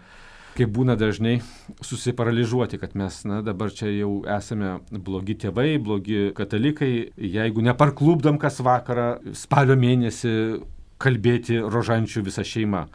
kaip 0.53 0.69
būna 0.75 0.93
dažnai, 0.99 1.39
susiparalyžiuoti, 1.81 2.77
kad 2.77 2.93
mes 2.99 3.23
na, 3.25 3.39
dabar 3.45 3.73
čia 3.73 3.89
jau 3.89 4.19
esame 4.29 4.75
blogi 4.93 5.33
tėvai, 5.41 5.79
blogi 5.81 6.27
katalikai, 6.37 6.91
jeigu 7.17 7.65
neparklubdam 7.65 8.37
kas 8.41 8.61
vakarą 8.61 9.07
spalio 9.33 9.79
mėnesį 9.79 10.35
kalbėti 11.01 11.57
rožančių 11.65 12.27
visą 12.29 12.45
šeimą. 12.45 12.85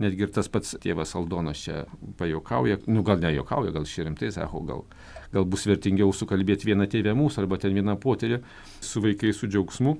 Netgi 0.00 0.24
ir 0.24 0.32
tas 0.32 0.48
pats 0.48 0.72
tėvas 0.80 1.12
Aldonas 1.18 1.60
čia 1.60 1.82
pajokauja, 2.16 2.80
nu 2.88 3.04
gal 3.04 3.20
ne 3.20 3.34
jokauja, 3.36 3.74
gal 3.76 3.84
šį 3.84 4.08
rimtai 4.08 4.32
sako, 4.32 4.64
gal 4.64 4.86
gal 5.32 5.46
bus 5.48 5.66
vertingiau 5.68 6.12
sukalbėti 6.14 6.68
vieną 6.70 6.88
tėvę 6.92 7.14
mūsų 7.16 7.44
arba 7.44 7.58
ten 7.60 7.74
vieną 7.76 7.96
poterį 8.00 8.42
su 8.80 9.02
vaikais 9.04 9.40
su 9.40 9.48
džiaugsmu. 9.50 9.96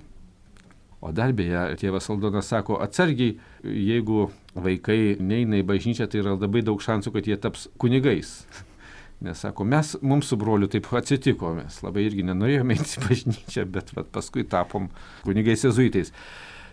O 1.03 1.11
dar 1.11 1.33
beje, 1.35 1.65
tėvas 1.81 2.07
Aldonas 2.15 2.47
sako, 2.53 2.77
atsargiai, 2.85 3.35
jeigu 3.67 4.29
vaikai 4.55 5.17
neina 5.19 5.59
į 5.59 5.65
bažnyčią, 5.67 6.07
tai 6.07 6.21
yra 6.21 6.37
labai 6.37 6.63
daug 6.63 6.79
šansų, 6.83 7.11
kad 7.17 7.27
jie 7.27 7.39
taps 7.43 7.67
kunigais. 7.83 8.45
Nes 9.27 9.43
sako, 9.43 9.67
mes, 9.67 9.97
mums 10.03 10.31
su 10.31 10.39
broliu 10.39 10.69
taip 10.71 10.87
atsitiko, 10.99 11.53
mes 11.59 11.81
labai 11.83 12.07
irgi 12.07 12.27
nenorėjome 12.27 12.77
eiti 12.79 13.01
į 13.01 13.05
bažnyčią, 13.09 13.67
bet 13.75 13.91
vat, 13.97 14.13
paskui 14.15 14.47
tapom 14.47 14.89
kunigais 15.27 15.67
jezuitais. 15.67 16.15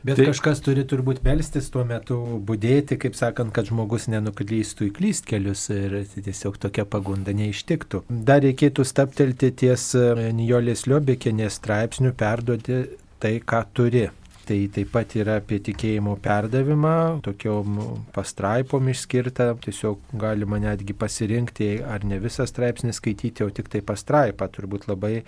Bet 0.06 0.20
tai, 0.20 0.30
kažkas 0.30 0.62
turi 0.64 0.86
turbūt 0.88 1.24
melstis 1.26 1.68
tuo 1.74 1.84
metu, 1.88 2.20
būdėti, 2.48 3.00
kaip 3.02 3.18
sakant, 3.20 3.52
kad 3.56 3.68
žmogus 3.68 4.08
nenuklystų 4.12 4.90
į 4.90 4.94
klystkelius 4.96 5.66
ir 5.76 5.98
tiesiog 6.16 6.60
tokia 6.62 6.86
pagunda 6.88 7.36
neištiktų. 7.36 8.06
Dar 8.10 8.44
reikėtų 8.46 8.86
staptelti 8.88 9.52
ties 9.64 9.90
e, 10.00 10.32
Nijolės 10.36 10.86
Liobikinės 10.88 11.60
straipsnių, 11.60 12.14
perduoti 12.20 12.84
tai, 13.20 13.36
ką 13.44 13.66
turi. 13.76 14.08
Tai 14.50 14.58
taip 14.74 14.88
pat 14.90 15.12
yra 15.14 15.36
apie 15.38 15.60
tikėjimo 15.62 16.16
perdavimą, 16.26 17.20
tokiom 17.22 17.76
pastraipom 18.16 18.88
išskirta, 18.90 19.52
tiesiog 19.62 20.16
galima 20.18 20.58
netgi 20.58 20.96
pasirinkti, 20.98 21.68
ar 21.86 22.02
ne 22.10 22.18
visą 22.18 22.48
straipsnį 22.50 22.96
skaityti, 22.98 23.46
o 23.46 23.54
tik 23.54 23.70
tai 23.70 23.84
pastraipą, 23.86 24.48
turbūt 24.56 24.88
labai 24.90 25.20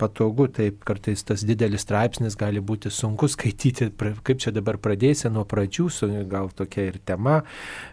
patogu, 0.00 0.46
taip 0.56 0.80
kartais 0.88 1.26
tas 1.28 1.44
didelis 1.44 1.84
straipsnis 1.84 2.38
gali 2.40 2.64
būti 2.64 2.88
sunku 2.88 3.28
skaityti, 3.28 3.90
kaip 3.98 4.40
čia 4.40 4.54
dabar 4.56 4.80
pradėsi 4.80 5.28
nuo 5.28 5.44
pradžių, 5.44 5.90
gal 6.32 6.48
tokia 6.56 6.88
ir 6.88 6.96
tema, 7.04 7.42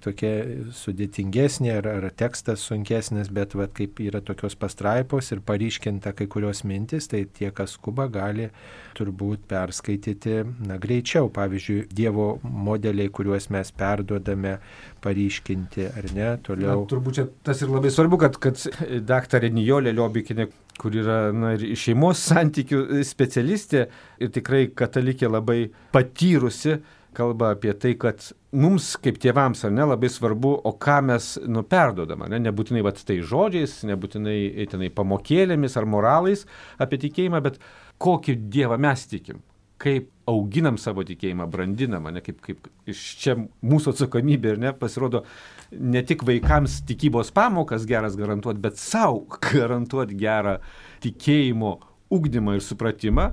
tokia 0.08 0.32
sudėtingesnė, 0.72 1.75
ar, 1.82 1.91
ar 1.98 2.10
tekstas 2.15 2.63
sunkesnis, 2.63 3.27
bet 3.27 3.60
va, 3.60 3.67
kaip 3.67 4.00
yra 4.08 4.24
tokios 4.24 4.56
pastraipos 4.56 5.36
ir 5.36 5.44
paryškinta 5.44 6.15
kai 6.15 6.32
kurios 6.32 6.63
mintis, 6.63 7.12
tai 7.12 7.25
tie, 7.27 7.51
kas 7.51 7.75
skuba, 7.75 8.08
gali 8.08 8.53
turbūt 8.98 9.46
perskaityti 9.50 10.42
na, 10.68 10.77
greičiau. 10.82 11.30
Pavyzdžiui, 11.34 11.88
Dievo 11.94 12.27
modeliai, 12.44 13.12
kuriuos 13.13 13.50
mes 13.54 13.72
perduodame, 13.77 14.58
paryškinti 15.04 15.88
ar 15.92 16.10
ne, 16.16 16.30
toliau. 16.46 16.84
Na, 16.84 16.89
turbūt 16.89 17.20
čia 17.20 17.27
tas 17.46 17.62
ir 17.62 17.72
labai 17.74 17.94
svarbu, 17.94 18.20
kad, 18.25 18.39
kad 18.44 18.62
daktarė 19.08 19.51
Nijolė 19.54 19.94
Liobikinė, 19.96 20.50
kur 20.82 20.98
yra 20.98 21.20
na, 21.34 21.56
ir 21.58 21.77
šeimos 21.80 22.22
santykių 22.30 23.01
specialistė 23.08 23.88
ir 24.22 24.34
tikrai 24.36 24.68
katalikė 24.77 25.30
labai 25.32 25.63
patyrusi, 25.96 26.80
kalba 27.18 27.51
apie 27.56 27.74
tai, 27.74 27.96
kad 27.98 28.22
mums 28.54 28.92
kaip 29.01 29.18
tėvams 29.22 29.63
ar 29.66 29.74
ne 29.74 29.88
labai 29.89 30.10
svarbu, 30.12 30.54
o 30.68 30.74
ką 30.77 31.00
mes 31.10 31.32
nuperdodam, 31.50 32.25
ne, 32.30 32.39
nebūtinai 32.46 32.84
vat, 32.86 33.01
tai 33.08 33.20
žodžiais, 33.25 33.80
nebūtinai 33.89 34.68
tenai 34.72 34.92
pamokėlėmis 34.94 35.77
ar 35.80 35.89
moralais 35.89 36.46
apie 36.84 37.01
tikėjimą, 37.08 37.42
bet 37.48 37.60
kokį 38.01 38.38
Dievą 38.54 38.77
mes 38.82 39.06
tikim, 39.10 39.42
kaip 39.82 40.10
auginam 40.27 40.77
savo 40.82 41.06
tikėjimą, 41.08 41.48
brandinam, 41.50 42.10
ne, 42.12 42.22
kaip, 42.24 42.39
kaip 42.44 42.70
iš 42.89 43.04
čia 43.22 43.36
mūsų 43.38 43.94
atsakomybė 43.94 44.56
ir 44.56 44.63
ne, 44.63 44.74
pasirodo 44.75 45.24
ne 45.72 46.01
tik 46.06 46.25
vaikams 46.27 46.82
tikybos 46.88 47.32
pamokas 47.36 47.86
geras 47.88 48.18
garantuoti, 48.20 48.63
bet 48.63 48.82
savo 48.82 49.25
garantuoti 49.50 50.18
gerą 50.20 50.58
tikėjimo 51.06 51.77
ugdymą 52.13 52.58
ir 52.58 52.66
supratimą 52.66 53.32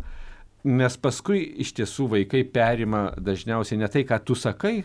nes 0.65 0.97
paskui 0.97 1.43
iš 1.61 1.75
tiesų 1.77 2.09
vaikai 2.15 2.43
perima 2.49 3.11
dažniausiai 3.21 3.79
ne 3.83 3.89
tai, 3.93 4.05
ką 4.09 4.19
tu 4.25 4.37
sakai, 4.39 4.85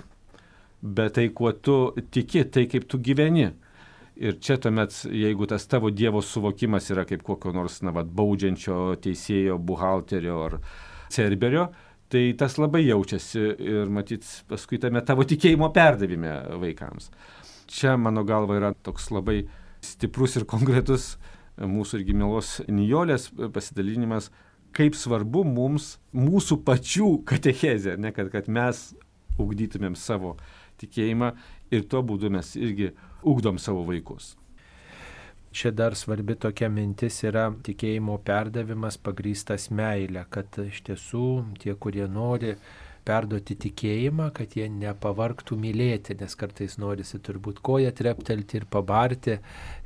bet 0.82 1.16
tai, 1.16 1.30
kuo 1.36 1.54
tu 1.56 1.80
tiki, 2.12 2.44
tai 2.52 2.68
kaip 2.72 2.88
tu 2.92 3.00
gyveni. 3.00 3.50
Ir 4.20 4.36
čia 4.44 4.58
tuomet, 4.60 4.92
jeigu 5.16 5.48
tas 5.48 5.64
tavo 5.72 5.94
Dievo 5.96 6.20
suvokimas 6.20 6.90
yra 6.92 7.06
kaip 7.08 7.22
kokio 7.24 7.54
nors, 7.56 7.78
na, 7.88 7.94
vad, 7.96 8.10
baudžiančio 8.12 8.98
teisėjo, 9.00 9.56
buhalterio 9.64 10.42
ar 10.44 10.58
cerberio, 11.14 11.70
tai 12.12 12.26
tas 12.36 12.58
labai 12.60 12.82
jaučiasi 12.84 13.46
ir 13.64 13.94
matyt 13.96 14.28
paskui 14.50 14.82
tame 14.82 15.00
tavo 15.08 15.24
tikėjimo 15.24 15.70
perdavime 15.72 16.34
vaikams. 16.60 17.08
Čia, 17.72 17.96
mano 18.02 18.26
galva, 18.28 18.58
yra 18.60 18.74
toks 18.74 19.08
labai 19.14 19.44
stiprus 19.86 20.36
ir 20.36 20.48
konkretus 20.50 21.14
mūsų 21.56 22.02
irgi 22.02 22.16
mielos 22.20 22.58
Nijolės 22.68 23.30
pasidalinimas, 23.56 24.34
kaip 24.76 25.00
svarbu 25.00 25.46
mums 25.48 25.94
mūsų 26.12 26.60
pačių 26.68 27.14
katechezė, 27.30 27.96
ne, 27.96 28.12
kad, 28.16 28.34
kad 28.34 28.52
mes 28.52 28.90
ugdytumėm 29.40 29.96
savo 29.96 30.36
tikėjimą 30.82 31.32
ir 31.72 31.88
tuo 31.88 32.04
būdu 32.04 32.32
mes 32.34 32.52
irgi 32.60 32.92
ugdom 33.24 33.58
savo 33.60 33.84
vaikus. 33.88 34.36
Čia 35.52 35.72
dar 35.72 35.96
svarbi 35.98 36.36
tokia 36.38 36.70
mintis 36.70 37.24
yra 37.26 37.48
tikėjimo 37.66 38.20
perdavimas 38.26 39.00
pagrystas 39.02 39.72
meilė, 39.74 40.28
kad 40.30 40.60
iš 40.62 40.84
tiesų 40.86 41.26
tie, 41.64 41.74
kurie 41.74 42.06
nori 42.06 42.54
perduoti 43.10 43.58
tikėjimą, 43.66 44.30
kad 44.38 44.54
jie 44.58 44.68
nepavarktų 44.72 45.58
mylėti, 45.60 46.16
nes 46.20 46.36
kartais 46.40 46.78
norisi 46.82 47.20
turbūt 47.26 47.62
koją 47.66 47.92
treptelti 47.96 48.60
ir 48.60 48.68
pabarti 48.70 49.40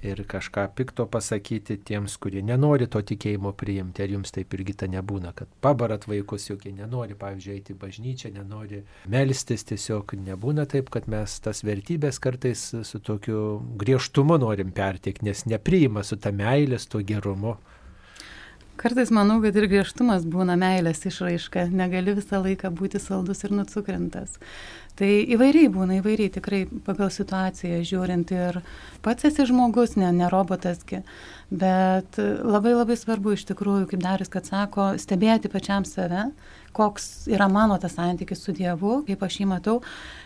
ir 0.04 0.24
kažką 0.30 0.66
pikto 0.76 1.06
pasakyti 1.12 1.78
tiems, 1.88 2.18
kurie 2.22 2.44
nenori 2.44 2.90
to 2.92 3.02
tikėjimo 3.14 3.54
priimti. 3.60 4.04
Ar 4.04 4.16
jums 4.18 4.36
taip 4.36 4.54
irgi 4.58 4.76
ta 4.84 4.90
nebūna, 4.92 5.34
kad 5.38 5.52
pabarat 5.64 6.08
vaikus, 6.10 6.50
juk 6.50 6.68
jie 6.68 6.74
nenori, 6.76 7.16
pavyzdžiui, 7.20 7.56
eiti 7.58 7.76
į 7.76 7.80
bažnyčią, 7.84 8.34
nenori 8.36 8.84
melstis, 9.12 9.64
tiesiog 9.72 10.16
nebūna 10.28 10.68
taip, 10.70 10.92
kad 10.94 11.08
mes 11.12 11.38
tas 11.44 11.64
vertybės 11.64 12.20
kartais 12.24 12.66
su 12.84 13.04
tokiu 13.04 13.62
griežtumu 13.80 14.40
norim 14.42 14.74
perteikti, 14.76 15.30
nes 15.30 15.46
nepriima 15.48 16.04
su 16.04 16.20
ta 16.20 16.36
meilės, 16.36 16.90
to 16.92 17.04
gerumu. 17.08 17.58
Kartais 18.80 19.12
manau, 19.14 19.38
kad 19.44 19.56
ir 19.60 19.68
griežtumas 19.70 20.24
būna 20.26 20.56
meilės 20.58 21.04
išraiška, 21.06 21.68
negali 21.70 22.16
visą 22.18 22.40
laiką 22.42 22.72
būti 22.74 23.02
saldus 23.02 23.44
ir 23.46 23.54
nucukrintas. 23.54 24.40
Tai 24.98 25.10
įvairiai 25.10 25.70
būna, 25.74 26.00
įvairiai 26.02 26.32
tikrai 26.34 26.64
pagal 26.86 27.12
situaciją 27.14 27.80
žiūrint 27.90 28.34
ir 28.34 28.60
pats 29.06 29.26
esi 29.30 29.46
žmogus, 29.50 29.96
ne, 29.98 30.12
ne 30.14 30.30
robotasgi, 30.30 31.04
bet 31.50 32.18
labai 32.22 32.76
labai 32.76 32.98
svarbu 32.98 33.34
iš 33.34 33.46
tikrųjų, 33.50 33.88
kaip 33.94 34.04
Daris, 34.06 34.30
kad 34.34 34.50
sako, 34.50 34.92
stebėti 35.02 35.50
pačiam 35.54 35.86
save, 35.86 36.28
koks 36.74 37.28
yra 37.32 37.48
mano 37.52 37.78
tas 37.82 37.96
santykis 37.98 38.42
su 38.44 38.54
Dievu, 38.56 39.02
kaip 39.08 39.24
aš 39.24 39.40
jį 39.42 39.48
matau, 39.50 39.80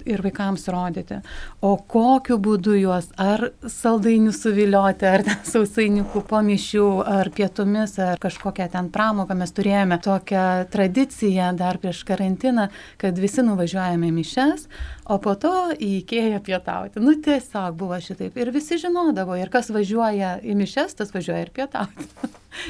ir 0.07 0.23
vaikams 0.23 0.67
rodyti. 0.71 1.19
O 1.61 1.75
kokiu 1.77 2.37
būdu 2.41 2.77
juos, 2.79 3.09
ar 3.19 3.49
saldainių 3.61 4.33
suvilioti, 4.35 5.07
ar 5.09 5.25
sausainikų 5.53 6.23
po 6.29 6.41
mišių, 6.47 6.87
ar 7.17 7.31
pietumis, 7.35 7.97
ar 8.03 8.21
kažkokią 8.23 8.69
ten 8.73 8.91
pramogą 8.93 9.37
mes 9.37 9.53
turėjome 9.55 9.99
tokią 10.03 10.45
tradiciją 10.73 11.51
dar 11.59 11.81
prieš 11.83 12.03
karantiną, 12.07 12.69
kad 13.01 13.19
visi 13.19 13.45
nuvažiuojame 13.45 14.11
mišes, 14.15 14.67
o 15.07 15.19
po 15.23 15.35
to 15.39 15.53
į 15.75 15.93
Ikėją 15.97 16.39
pietauti. 16.45 17.01
Nu 17.03 17.15
tiesiog 17.23 17.75
buvo 17.79 17.97
šitaip. 18.03 18.37
Ir 18.37 18.51
visi 18.55 18.77
žinodavo, 18.79 19.35
ir 19.39 19.51
kas 19.51 19.71
važiuoja 19.73 20.37
į 20.45 20.55
mišes, 20.59 20.95
tas 20.99 21.11
važiuoja 21.15 21.47
ir 21.47 21.53
pietauti. 21.55 22.07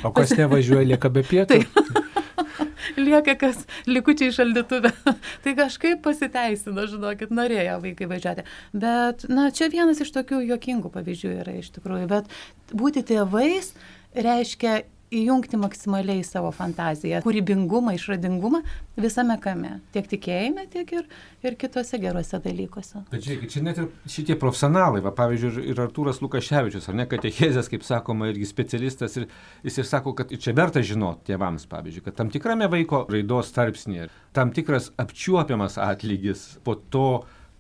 O 0.07 0.11
kas 0.15 0.33
nevažiuoja, 0.37 0.87
lieka 0.93 1.11
be 1.13 1.23
pietų. 1.27 1.61
lieka 2.99 3.37
kas 3.39 3.63
likučiai 3.89 4.33
šaldytuve. 4.35 4.91
tai 5.43 5.55
kažkaip 5.57 6.03
pasiteisino, 6.05 6.87
žinokit, 6.89 7.33
norėjo 7.33 7.79
vaikai 7.85 8.09
važiuoti. 8.11 8.45
Bet, 8.73 9.27
na, 9.31 9.49
čia 9.55 9.71
vienas 9.73 10.01
iš 10.03 10.13
tokių 10.15 10.43
juokingų 10.51 10.93
pavyzdžių 10.93 11.33
yra 11.41 11.57
iš 11.61 11.71
tikrųjų. 11.77 12.09
Bet 12.11 12.37
būti 12.73 13.05
tėvais 13.07 13.73
reiškia 14.17 14.81
įjungti 15.13 15.57
maksimaliai 15.59 16.23
savo 16.27 16.49
fantaziją, 16.55 17.21
kūrybingumą, 17.23 17.93
išradingumą 17.95 18.61
visame 18.99 19.37
kame. 19.39 19.77
Tiek 19.95 20.07
tikėjime, 20.11 20.65
tiek 20.71 20.91
ir, 20.97 21.05
ir 21.45 21.55
kitose 21.59 21.99
geruose 22.01 22.39
dalykuose. 22.43 23.03
Bet 23.11 23.23
žiūrėkit, 23.23 23.53
čia 23.53 23.63
net 23.63 23.79
ir 23.81 23.87
šitie 24.11 24.37
profesionalai, 24.39 25.01
va, 25.05 25.13
pavyzdžiui, 25.15 25.63
ir 25.71 25.81
Artūras 25.85 26.19
Lukaševičius, 26.23 26.89
ar 26.91 26.99
ne, 26.99 27.07
katechezės, 27.09 27.71
kaip 27.71 27.87
sakoma, 27.87 28.31
irgi 28.33 28.49
specialistas, 28.49 29.15
ir 29.21 29.29
jis 29.67 29.79
ir 29.79 29.87
sako, 29.87 30.15
kad 30.17 30.33
čia 30.35 30.55
verta 30.57 30.83
žinoti 30.83 31.31
tėvams, 31.31 31.67
pavyzdžiui, 31.71 32.05
kad 32.09 32.19
tam 32.19 32.33
tikrame 32.33 32.67
vaiko 32.71 33.05
raidos 33.11 33.53
tarpsnėje, 33.55 34.09
tam 34.35 34.51
tikras 34.55 34.91
apčiuopiamas 34.99 35.79
atlygis 35.87 36.49
po 36.67 36.75
to, 36.75 37.09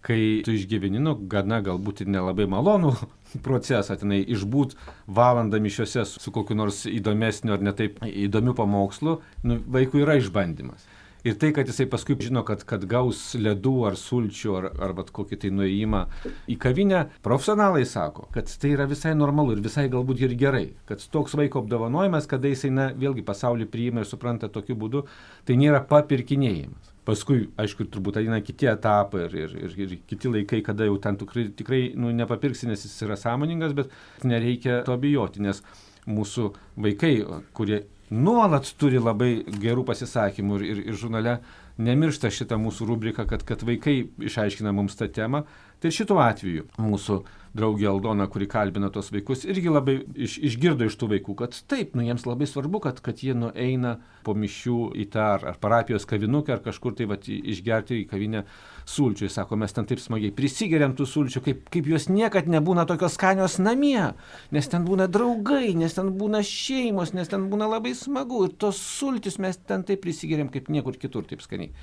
kai 0.07 0.41
tu 0.45 0.53
išgyveni, 0.55 0.99
nu, 1.03 1.15
gana 1.29 1.59
galbūt 1.63 2.03
ir 2.03 2.11
nelabai 2.11 2.45
malonų 2.49 2.93
procesą, 3.47 3.97
tenai 3.99 4.21
išbūt 4.25 4.77
valandą 5.07 5.61
mišiuose 5.63 6.05
su, 6.05 6.21
su 6.23 6.33
kokiu 6.35 6.57
nors 6.57 6.85
įdomesniu 6.89 7.57
ar 7.57 7.65
netaip 7.65 7.99
įdomiu 8.07 8.55
pamokslu, 8.57 9.19
nu, 9.47 9.59
vaikui 9.77 10.05
yra 10.05 10.17
išbandymas. 10.21 10.87
Ir 11.27 11.35
tai, 11.35 11.49
kad 11.51 11.67
jisai 11.67 11.87
paskui 11.91 12.15
žino, 12.21 12.43
kad, 12.47 12.61
kad 12.67 12.85
gaus 12.87 13.19
ledų 13.35 13.73
ar 13.89 13.97
sulčių 13.99 14.53
ar, 14.59 14.67
ar 14.85 14.93
vat, 14.95 15.09
kokį 15.11 15.39
tai 15.41 15.49
nuėjimą 15.51 16.03
į 16.47 16.55
kavinę, 16.61 17.01
profesionalai 17.25 17.83
sako, 17.89 18.29
kad 18.31 18.51
tai 18.61 18.75
yra 18.75 18.85
visai 18.87 19.15
normalu 19.17 19.57
ir 19.57 19.63
visai 19.65 19.87
galbūt 19.91 20.23
ir 20.23 20.37
gerai, 20.39 20.67
kad 20.87 21.03
toks 21.11 21.35
vaiko 21.35 21.65
apdovanojimas, 21.65 22.29
kada 22.31 22.53
jisai 22.53 22.71
na, 22.71 22.91
vėlgi 22.95 23.25
pasaulį 23.27 23.67
priima 23.73 24.05
ir 24.05 24.07
supranta 24.07 24.47
tokiu 24.47 24.77
būdu, 24.79 25.03
tai 25.43 25.57
nėra 25.59 25.81
papirkinėjimas. 25.89 26.96
Paskui, 27.07 27.45
aišku, 27.55 27.85
turbūt 27.87 28.19
ateina 28.19 28.41
kiti 28.43 28.67
etapai 28.67 29.25
ir, 29.29 29.35
ir, 29.45 29.51
ir, 29.63 29.75
ir 29.85 29.91
kiti 30.09 30.31
laikai, 30.31 30.59
kada 30.65 30.87
jau 30.89 30.97
ten 30.99 31.15
tikrai, 31.19 31.45
tikrai 31.55 31.81
nu, 31.95 32.11
nepapirksi, 32.15 32.67
nes 32.67 32.83
jis 32.83 32.97
yra 33.07 33.15
sąmoningas, 33.19 33.75
bet 33.77 33.93
nereikia 34.27 34.81
to 34.87 34.97
bijoti, 34.99 35.43
nes 35.45 35.61
mūsų 36.07 36.49
vaikai, 36.83 37.13
kurie 37.55 37.85
nuolat 38.11 38.67
turi 38.79 38.99
labai 38.99 39.31
gerų 39.63 39.85
pasisakymų 39.87 40.59
ir, 40.59 40.67
ir, 40.67 40.83
ir 40.91 40.99
žurnale 40.99 41.37
nemiršta 41.77 42.31
šitą 42.33 42.57
mūsų 42.59 42.87
rubriką, 42.89 43.27
kad, 43.29 43.43
kad 43.47 43.63
vaikai 43.67 44.01
išaiškina 44.27 44.73
mums 44.75 44.97
tą 44.99 45.09
temą. 45.13 45.45
Tai 45.77 45.91
šituo 45.93 46.17
atveju 46.23 46.65
mūsų 46.81 47.21
draugė 47.57 47.87
Aldona, 47.89 48.27
kuri 48.29 48.47
kalbina 48.49 48.89
tos 48.93 49.09
vaikus, 49.13 49.43
irgi 49.49 49.71
labai 49.71 49.97
iš, 50.25 50.37
išgirdo 50.49 50.87
iš 50.87 50.97
tų 50.99 51.09
vaikų, 51.15 51.35
kad 51.39 51.57
taip, 51.69 51.95
nu 51.97 52.05
jiems 52.05 52.25
labai 52.27 52.47
svarbu, 52.49 52.81
kad, 52.83 53.01
kad 53.05 53.21
jie 53.23 53.35
nueina 53.37 53.95
po 54.25 54.35
mišių 54.37 54.77
į 55.03 55.07
tą 55.13 55.25
ar, 55.35 55.45
ar 55.53 55.59
parapijos 55.61 56.05
kavinukę 56.09 56.55
ar 56.55 56.63
kažkur 56.65 56.95
tai 56.97 57.07
vat, 57.09 57.27
išgerti 57.27 58.01
į 58.01 58.07
kavinę 58.11 58.43
sulčių. 58.89 59.27
Jis 59.27 59.37
sako, 59.39 59.59
mes 59.61 59.73
ten 59.73 59.89
taip 59.89 60.01
smagiai 60.03 60.33
prisigeriam 60.37 60.95
tų 60.97 61.07
sulčių, 61.09 61.43
kaip, 61.45 61.63
kaip 61.73 61.89
jos 61.93 62.09
niekad 62.13 62.49
nebūna 62.51 62.87
tokios 62.89 63.17
skanios 63.17 63.57
namie, 63.61 64.11
nes 64.53 64.71
ten 64.73 64.85
būna 64.87 65.09
draugai, 65.11 65.75
nes 65.77 65.97
ten 65.97 66.13
būna 66.19 66.43
šeimos, 66.45 67.13
nes 67.17 67.31
ten 67.31 67.49
būna 67.51 67.69
labai 67.77 67.95
smagu 67.97 68.45
ir 68.47 68.57
tos 68.59 68.81
sultis 68.81 69.39
mes 69.41 69.61
ten 69.61 69.85
taip 69.87 70.03
prisigeriam 70.05 70.51
kaip 70.53 70.69
niekur 70.73 70.99
kitur 70.99 71.25
taip 71.29 71.45
skaniai. 71.45 71.73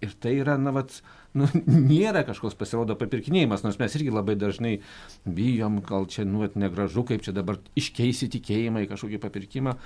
Ir 0.00 0.14
tai 0.16 0.38
yra, 0.40 0.54
na, 0.56 0.72
vat, 0.72 1.02
nu, 1.38 1.48
nėra 1.90 2.24
kažkoks 2.28 2.58
pasirodo 2.58 2.96
papirkinėjimas, 3.00 3.64
nors 3.66 3.78
mes 3.80 3.94
irgi 3.98 4.14
labai 4.14 4.36
dažnai 4.38 4.78
bijom, 5.26 5.80
gal 5.86 6.08
čia, 6.10 6.26
nu, 6.28 6.46
negražu, 6.54 7.04
kaip 7.08 7.26
čia 7.26 7.36
dabar 7.36 7.60
iškeisi 7.78 8.30
tikėjimą 8.36 8.84
į 8.86 8.90
kažkokį 8.94 9.22
papirkimą. 9.22 9.76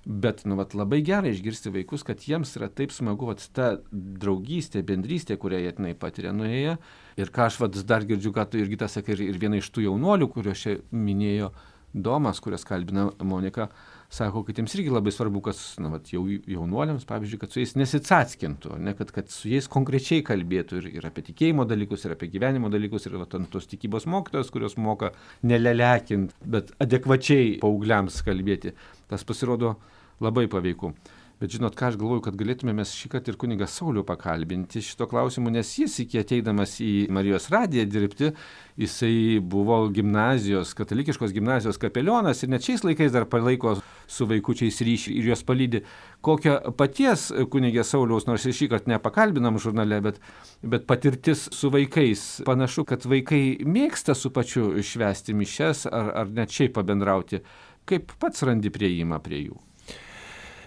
Bet, 0.00 0.46
nu, 0.48 0.56
vat, 0.56 0.72
labai 0.72 1.02
gerai 1.04 1.34
išgirsti 1.34 1.74
vaikus, 1.74 2.02
kad 2.08 2.22
jiems 2.24 2.54
yra 2.56 2.70
taip 2.72 2.92
smagu, 2.94 3.26
vat, 3.28 3.42
ta 3.52 3.74
draugystė, 3.92 4.80
bendrystė, 4.86 5.36
kurią 5.36 5.58
jie 5.60 5.74
tenai 5.76 5.92
patiria 5.92 6.32
nuėję. 6.32 6.78
Ir 7.20 7.32
ką 7.34 7.50
aš 7.50 7.58
vat, 7.60 7.76
dar 7.84 8.06
girdžiu, 8.08 8.32
ką 8.32 8.46
tu 8.48 8.62
irgi 8.62 8.80
tas 8.80 8.96
sakai, 8.96 9.12
ir, 9.18 9.26
ir 9.34 9.40
viena 9.42 9.60
iš 9.60 9.68
tų 9.74 9.84
jaunuolių, 9.90 10.30
kuriuos 10.32 10.64
čia 10.64 10.78
minėjo 10.96 11.52
Domas, 11.92 12.40
kurias 12.40 12.64
kalbina 12.64 13.08
Monika, 13.26 13.68
sako, 14.10 14.42
kad 14.46 14.58
jiems 14.58 14.74
irgi 14.74 14.90
labai 14.90 15.12
svarbu, 15.14 15.42
kad 15.46 15.58
na, 15.82 15.92
vat, 15.92 16.08
jau, 16.10 16.24
jaunuoliams, 16.50 17.06
pavyzdžiui, 17.08 17.38
kad 17.42 17.54
su 17.54 17.62
jais 17.62 17.76
nesitsatkintų, 17.78 18.74
ne, 18.82 18.94
kad, 18.98 19.12
kad 19.14 19.30
su 19.30 19.50
jais 19.52 19.68
konkrečiai 19.70 20.24
kalbėtų 20.26 20.80
ir, 20.80 20.88
ir 20.98 21.06
apie 21.06 21.24
tikėjimo 21.30 21.66
dalykus, 21.70 22.04
ir 22.06 22.16
apie 22.16 22.30
gyvenimo 22.32 22.72
dalykus, 22.72 23.06
ir 23.06 23.14
vat, 23.20 23.38
tos 23.52 23.70
tikybos 23.70 24.08
mokytojos, 24.10 24.50
kurios 24.50 24.74
moka 24.82 25.12
nelelekint, 25.46 26.34
bet 26.42 26.74
adekvačiai 26.82 27.60
paaugliams 27.62 28.18
kalbėti. 28.26 28.74
Tas 29.10 29.26
pasirodo 29.26 29.76
labai 30.20 30.48
paveiku. 30.50 30.94
Bet 31.40 31.54
žinot, 31.54 31.72
ką 31.72 31.86
aš 31.88 31.94
galvoju, 31.96 32.20
kad 32.26 32.34
galėtume 32.36 32.74
mes 32.76 32.90
šį 32.92 33.08
kartą 33.14 33.32
ir 33.32 33.36
kunigą 33.40 33.64
Saulių 33.64 34.02
pakalbinti 34.04 34.82
šito 34.84 35.06
klausimu, 35.08 35.48
nes 35.48 35.70
jis 35.72 35.94
iki 36.02 36.18
ateidamas 36.20 36.74
į 36.84 37.06
Marijos 37.16 37.46
radiją 37.48 37.86
dirbti, 37.88 38.28
jisai 38.76 39.38
buvo 39.40 39.78
gimnazijos, 39.88 40.74
katalikiškos 40.76 41.32
gimnazijos 41.32 41.80
kapelionas 41.80 42.44
ir 42.44 42.52
net 42.52 42.66
šiais 42.66 42.84
laikais 42.84 43.14
dar 43.14 43.24
palaiko 43.24 43.72
su 44.04 44.28
vaikučiais 44.28 44.82
ryšį 44.84 45.14
ir 45.16 45.30
juos 45.30 45.44
palydį. 45.48 45.80
Kokią 46.28 46.58
paties 46.76 47.30
kunigė 47.48 47.86
Sauliaus, 47.88 48.28
nors 48.28 48.44
ir 48.44 48.58
šį 48.60 48.68
kartą 48.74 48.92
nepakalbinam 48.92 49.56
žurnale, 49.64 50.02
bet, 50.04 50.20
bet 50.60 50.84
patirtis 50.92 51.46
su 51.56 51.72
vaikais. 51.72 52.26
Panašu, 52.44 52.84
kad 52.92 53.08
vaikai 53.08 53.64
mėgsta 53.64 54.12
su 54.12 54.28
pačiu 54.28 54.74
švesti 54.84 55.40
mišes 55.40 55.86
ar, 55.88 56.12
ar 56.20 56.36
net 56.36 56.52
šiaip 56.52 56.76
pabendrauti. 56.76 57.40
Kaip 57.88 58.12
pats 58.20 58.44
randi 58.44 58.68
prieimą 58.68 59.24
prie 59.24 59.46
jų? 59.46 59.60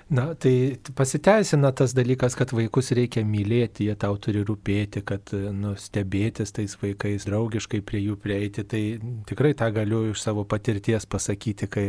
Na, 0.09 0.33
tai 0.35 0.77
pasiteisina 0.95 1.71
tas 1.71 1.93
dalykas, 1.95 2.35
kad 2.35 2.51
vaikus 2.51 2.91
reikia 2.93 3.23
mylėti, 3.23 3.87
jie 3.87 3.95
tau 3.95 4.17
turi 4.19 4.43
rūpėti, 4.43 5.01
kad 5.07 5.31
nu, 5.31 5.73
stebėtis 5.79 6.51
tais 6.53 6.75
vaikais, 6.81 7.23
draugiškai 7.29 7.79
prie 7.87 8.01
jų 8.03 8.17
prieiti. 8.19 8.65
Tai 8.67 8.81
tikrai 9.29 9.53
tą 9.57 9.71
galiu 9.73 10.03
iš 10.11 10.21
savo 10.25 10.43
patirties 10.43 11.07
pasakyti, 11.07 11.69
kai 11.71 11.85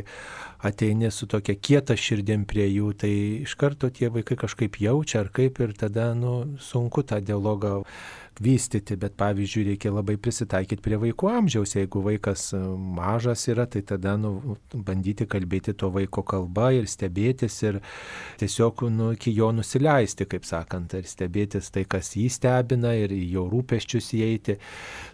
ateini 0.65 1.11
su 1.11 1.27
tokia 1.27 1.59
kieta 1.59 1.99
širdim 1.99 2.47
prie 2.49 2.69
jų, 2.71 2.93
tai 3.03 3.15
iš 3.43 3.57
karto 3.61 3.91
tie 3.91 4.13
vaikai 4.15 4.39
kažkaip 4.41 4.79
jaučia 4.81 5.25
ar 5.25 5.33
kaip 5.35 5.59
ir 5.61 5.75
tada 5.79 6.13
nu, 6.15 6.55
sunku 6.63 7.03
tą 7.03 7.19
dialogą 7.19 7.81
vystyti, 8.43 8.97
bet 9.01 9.15
pavyzdžiui, 9.21 9.65
reikia 9.71 9.93
labai 9.95 10.17
prisitaikyti 10.21 10.83
prie 10.83 10.99
vaikų 11.03 11.31
amžiaus. 11.31 11.75
Jeigu 11.77 12.03
vaikas 12.05 12.49
e, 12.57 12.61
mažas 12.99 13.47
yra, 13.53 13.67
tai 13.71 13.85
tada 13.87 14.17
nu, 14.21 14.57
bandyti 14.75 15.27
kalbėti 15.31 15.75
to 15.79 15.91
vaiko 15.95 16.25
kalba 16.27 16.71
ir 16.75 16.89
stebėtis 16.91 17.61
ir 17.65 17.81
tiesiog 18.41 18.87
nu, 18.95 19.13
iki 19.15 19.35
jo 19.37 19.53
nusileisti, 19.55 20.27
kaip 20.31 20.49
sakant, 20.49 20.97
ir 20.99 21.07
stebėtis 21.09 21.71
tai, 21.75 21.85
kas 21.89 22.15
jį 22.19 22.27
stebina 22.33 22.95
ir 22.99 23.15
jo 23.15 23.47
rūpeščius 23.53 24.11
įeiti. 24.19 24.59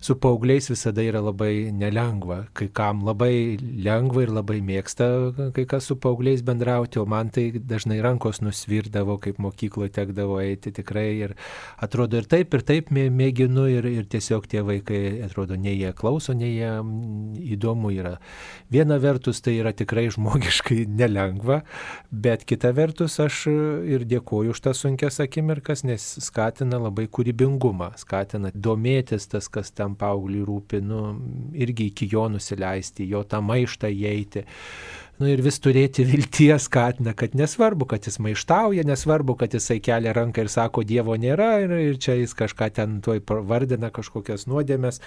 Su 0.01 0.17
paaugliais 0.21 0.71
visada 0.73 1.05
yra 1.05 1.21
labai 1.25 1.71
nelengva. 1.77 2.47
Kai 2.57 2.71
kam 2.73 3.05
labai 3.07 3.59
lengva 3.61 4.25
ir 4.25 4.35
labai 4.35 4.61
mėgsta 4.65 5.11
kai 5.55 5.67
kas 5.69 5.89
su 5.91 5.97
paaugliais 6.01 6.43
bendrauti, 6.47 6.99
o 7.01 7.07
man 7.09 7.31
tai 7.35 7.51
dažnai 7.53 8.01
rankos 8.05 8.41
nusvirdavo, 8.45 9.19
kaip 9.23 9.41
mokykloje 9.43 9.93
tekdavo 9.99 10.41
eiti 10.43 10.73
tikrai 10.75 11.09
ir 11.27 11.37
atrodo 11.83 12.21
ir 12.21 12.29
taip, 12.31 12.55
ir 12.55 12.65
taip 12.67 12.91
mė 12.95 13.10
mėginu 13.11 13.67
ir, 13.71 13.87
ir 13.91 14.07
tiesiog 14.11 14.47
tie 14.51 14.63
vaikai, 14.67 15.01
atrodo, 15.27 15.57
nei 15.59 15.77
jie 15.79 15.93
klauso, 15.97 16.35
nei 16.37 16.55
jie 16.55 16.71
įdomu 17.57 17.93
yra. 17.95 18.17
Viena 18.73 19.01
vertus 19.03 19.43
tai 19.45 19.57
yra 19.59 19.73
tikrai 19.77 20.09
žmogiškai 20.15 20.85
nelengva, 21.01 21.61
bet 22.11 22.47
kita 22.49 22.73
vertus 22.77 23.19
aš 23.23 23.43
ir 23.51 24.07
dėkoju 24.09 24.55
už 24.55 24.63
tas 24.65 24.83
sunkias 24.85 25.21
akimirkas, 25.23 25.85
nes 25.89 26.07
skatina 26.25 26.81
labai 26.81 27.09
kūrybingumą, 27.11 27.93
skatina 28.01 28.55
domėtis 28.55 29.29
tas, 29.31 29.51
kas 29.53 29.75
tam 29.75 29.99
paaugliui 30.01 30.47
rūpi, 30.49 30.83
nu, 30.85 31.05
irgi 31.55 31.91
iki 31.91 32.11
jo 32.11 32.29
nusileisti, 32.33 33.09
jo 33.11 33.25
tą 33.29 33.43
maištą 33.45 33.91
įeiti 33.91 34.47
nu, 35.21 35.29
ir 35.29 35.43
vis 35.45 35.59
turėti 35.61 36.05
vilties 36.09 36.65
skatina, 36.71 37.13
kad 37.17 37.35
nesvarbu, 37.37 37.85
kad 37.91 38.07
jis 38.09 38.17
maištauja, 38.25 38.87
nesvarbu, 38.89 39.37
kad 39.43 39.53
jisai 39.53 39.77
kelia 39.85 40.15
ranką 40.17 40.47
ir 40.47 40.51
sako, 40.53 40.85
Dievo 40.89 41.13
nėra 41.21 41.51
ir, 41.65 41.75
ir 41.91 41.99
čia 42.01 42.17
jis 42.17 42.33
kažką 42.39 42.71
ten 42.79 42.99
toj 43.05 43.21
vardina 43.29 43.91
kažkokias 43.93 44.47
nuodėmės, 44.49 45.03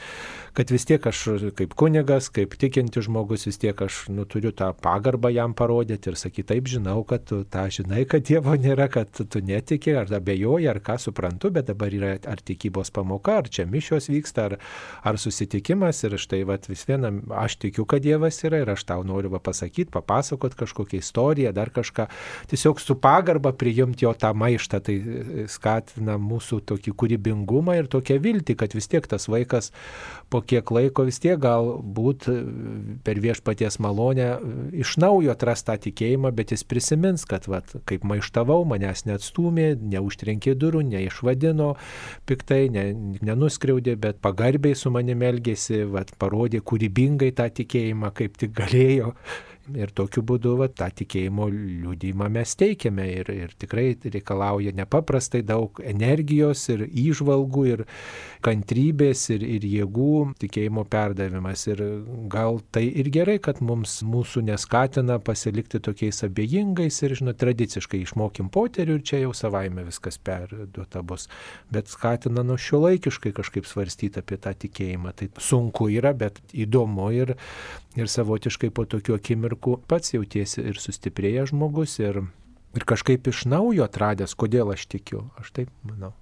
kad 0.53 0.69
vis 0.73 0.85
tiek 0.85 1.05
aš 1.09 1.23
kaip 1.57 1.73
kunigas, 1.79 2.29
kaip 2.33 2.53
tikinti 2.61 3.01
žmogus, 3.03 3.47
vis 3.49 3.57
tiek 3.61 3.81
aš 3.81 4.03
nu, 4.13 4.27
turiu 4.29 4.51
tą 4.53 4.69
pagarbą 4.77 5.31
jam 5.33 5.55
parodyti 5.57 6.11
ir 6.11 6.19
sakyti, 6.19 6.45
taip 6.53 6.69
žinau, 6.69 6.99
kad 7.09 7.25
tu 7.29 7.41
tą 7.49 7.65
žinai, 7.73 8.05
kad 8.09 8.27
Dievo 8.29 8.53
nėra, 8.53 8.87
kad 8.93 9.09
tu 9.17 9.41
netiki, 9.41 9.95
ar 9.97 10.13
abejoji, 10.13 10.69
ar 10.69 10.81
ką 10.85 10.99
suprantu, 11.01 11.49
bet 11.57 11.71
dabar 11.71 11.93
yra 11.93 12.13
ar 12.29 12.45
tikybos 12.45 12.93
pamoka, 12.93 13.39
ar 13.41 13.49
čia 13.49 13.65
mišios 13.65 14.11
vyksta, 14.13 14.45
ar, 14.51 14.57
ar 15.01 15.17
susitikimas 15.17 16.05
ir 16.05 16.19
štai 16.21 16.43
vat, 16.45 16.69
vis 16.69 16.85
viena, 16.85 17.09
aš 17.41 17.57
tikiu, 17.65 17.89
kad 17.89 18.05
Dievas 18.05 18.43
yra 18.45 18.61
ir 18.61 18.75
aš 18.75 18.85
tau 18.93 19.01
noriu 19.07 19.33
pasakyti, 19.33 20.02
papasakot 20.03 20.55
kažkokią 20.55 20.99
istoriją, 20.99 21.53
dar 21.55 21.71
kažką. 21.71 22.07
Tiesiog 22.51 22.81
su 22.81 22.95
pagarba 22.95 23.53
priimti 23.53 24.05
jo 24.05 24.13
tą 24.13 24.33
maištą, 24.35 24.79
tai 24.83 24.95
e, 24.99 25.47
skatina 25.47 26.17
mūsų 26.21 26.61
tokį 26.67 26.93
kūrybingumą 26.99 27.77
ir 27.79 27.87
tokią 27.91 28.19
viltį, 28.21 28.57
kad 28.59 28.75
vis 28.75 28.89
tiek 28.91 29.07
tas 29.07 29.27
vaikas 29.31 29.71
po 30.29 30.41
kiek 30.41 30.69
laiko 30.71 31.05
vis 31.07 31.19
tiek 31.23 31.39
galbūt 31.39 32.27
e, 32.31 32.37
per 33.05 33.21
viešpaties 33.23 33.79
malonę 33.83 34.27
e, 34.27 34.53
iš 34.83 34.97
naujo 35.01 35.33
atras 35.33 35.63
tą 35.63 35.77
tikėjimą, 35.87 36.33
bet 36.35 36.53
jis 36.53 36.65
prisimins, 36.67 37.25
kad 37.29 37.47
vat, 37.47 37.71
kaip 37.89 38.05
maištavau, 38.07 38.61
manęs 38.67 39.05
neatstumė, 39.09 39.73
neužtrenkė 39.79 40.57
durų, 40.59 40.83
neišvadino 40.91 41.73
piktai, 42.29 42.67
ne, 42.73 42.85
nenuskriaudė, 43.23 43.95
bet 43.99 44.21
pagarbiai 44.23 44.77
su 44.77 44.91
manimi 44.93 45.29
elgėsi, 45.31 45.83
vat, 45.93 46.13
parodė 46.19 46.63
kūrybingai 46.65 47.33
tą 47.37 47.49
tikėjimą, 47.61 48.13
kaip 48.17 48.37
tik 48.41 48.55
galėjo. 48.57 49.13
Ir 49.71 49.93
tokiu 49.95 50.19
būdu 50.27 50.57
va, 50.59 50.65
tą 50.67 50.89
tikėjimo 50.91 51.45
liūdimą 51.47 52.27
mes 52.35 52.51
teikiame 52.59 53.05
ir, 53.13 53.29
ir 53.31 53.53
tikrai 53.55 53.93
reikalauja 54.03 54.73
nepaprastai 54.75 55.39
daug 55.47 55.79
energijos 55.79 56.65
ir 56.73 56.83
įžvalgų 56.83 57.63
ir 57.69 57.83
kantrybės 58.43 59.21
ir, 59.31 59.45
ir 59.47 59.63
jėgų 59.63 60.15
tikėjimo 60.43 60.83
perdavimas. 60.91 61.63
Ir 61.71 61.83
gal 62.33 62.59
tai 62.75 62.83
ir 62.91 63.07
gerai, 63.13 63.37
kad 63.39 63.61
mums 63.63 64.01
mūsų 64.03 64.43
neskatina 64.49 65.21
pasilikti 65.23 65.79
tokiais 65.83 66.19
abejingais 66.27 66.99
ir, 67.07 67.15
žinot, 67.21 67.39
tradiciškai 67.39 68.03
išmokim 68.03 68.51
poterių 68.51 68.99
ir 68.99 69.07
čia 69.07 69.21
jau 69.23 69.31
savaime 69.37 69.87
viskas 69.87 70.19
perduota 70.19 71.05
bus. 71.07 71.29
Bet 71.71 71.87
skatina 71.87 72.43
nuo 72.43 72.59
šio 72.59 72.83
laikiškai 72.83 73.31
kažkaip 73.39 73.69
svarstyti 73.69 74.19
apie 74.19 74.41
tą 74.43 74.51
tikėjimą. 74.65 75.15
Tai 75.15 75.31
sunku 75.39 75.87
yra, 75.95 76.11
bet 76.11 76.43
įdomu 76.51 77.13
ir, 77.15 77.37
ir 77.99 78.09
savotiškai 78.09 78.71
po 78.73 78.87
tokių 78.89 79.17
akimirkų 79.19 79.77
pats 79.89 80.15
jautiesi 80.15 80.63
ir 80.63 80.81
sustiprėjęs 80.81 81.53
žmogus 81.53 81.99
ir, 82.01 82.23
ir 82.73 82.89
kažkaip 82.89 83.29
iš 83.29 83.45
naujo 83.49 83.87
atradęs, 83.87 84.35
kodėl 84.35 84.73
aš 84.75 84.87
tikiu. 84.91 85.27
Aš 85.41 85.53
taip 85.55 85.73
manau. 85.87 86.13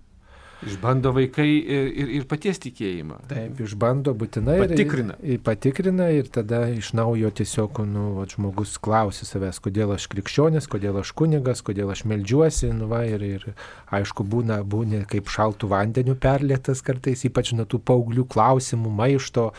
Išbando 0.62 1.10
vaikai 1.16 1.48
ir, 1.58 1.88
ir, 1.90 2.10
ir 2.20 2.26
paties 2.30 2.60
tikėjimą. 2.62 3.16
Taip, 3.30 3.58
išbando 3.66 4.14
būtinai. 4.18 4.60
Patikrina. 4.62 5.16
Ir, 5.24 5.40
ir 5.40 5.42
patikrina 5.46 6.10
ir 6.14 6.30
tada 6.30 6.60
iš 6.70 6.92
naujo 6.98 7.32
tiesiog 7.40 7.82
nu, 7.90 8.04
va, 8.20 8.28
žmogus 8.30 8.76
klausia 8.84 9.26
savęs, 9.26 9.58
kodėl 9.66 9.96
aš 9.96 10.06
krikščionis, 10.12 10.70
kodėl 10.70 11.00
aš 11.02 11.16
kunigas, 11.18 11.64
kodėl 11.66 11.90
aš 11.94 12.06
melžiuosi. 12.12 12.70
Nu, 12.78 12.92
va, 12.92 13.02
ir, 13.10 13.26
ir 13.26 13.48
aišku, 13.90 14.26
būna, 14.36 14.60
būna 14.62 15.02
kaip 15.10 15.34
šaltų 15.34 15.72
vandenių 15.74 16.18
perlėtas 16.22 16.86
kartais, 16.86 17.26
ypač 17.26 17.56
nuo 17.58 17.66
tų 17.66 17.82
paauglių 17.90 18.28
klausimų, 18.30 18.94
maišto 19.02 19.50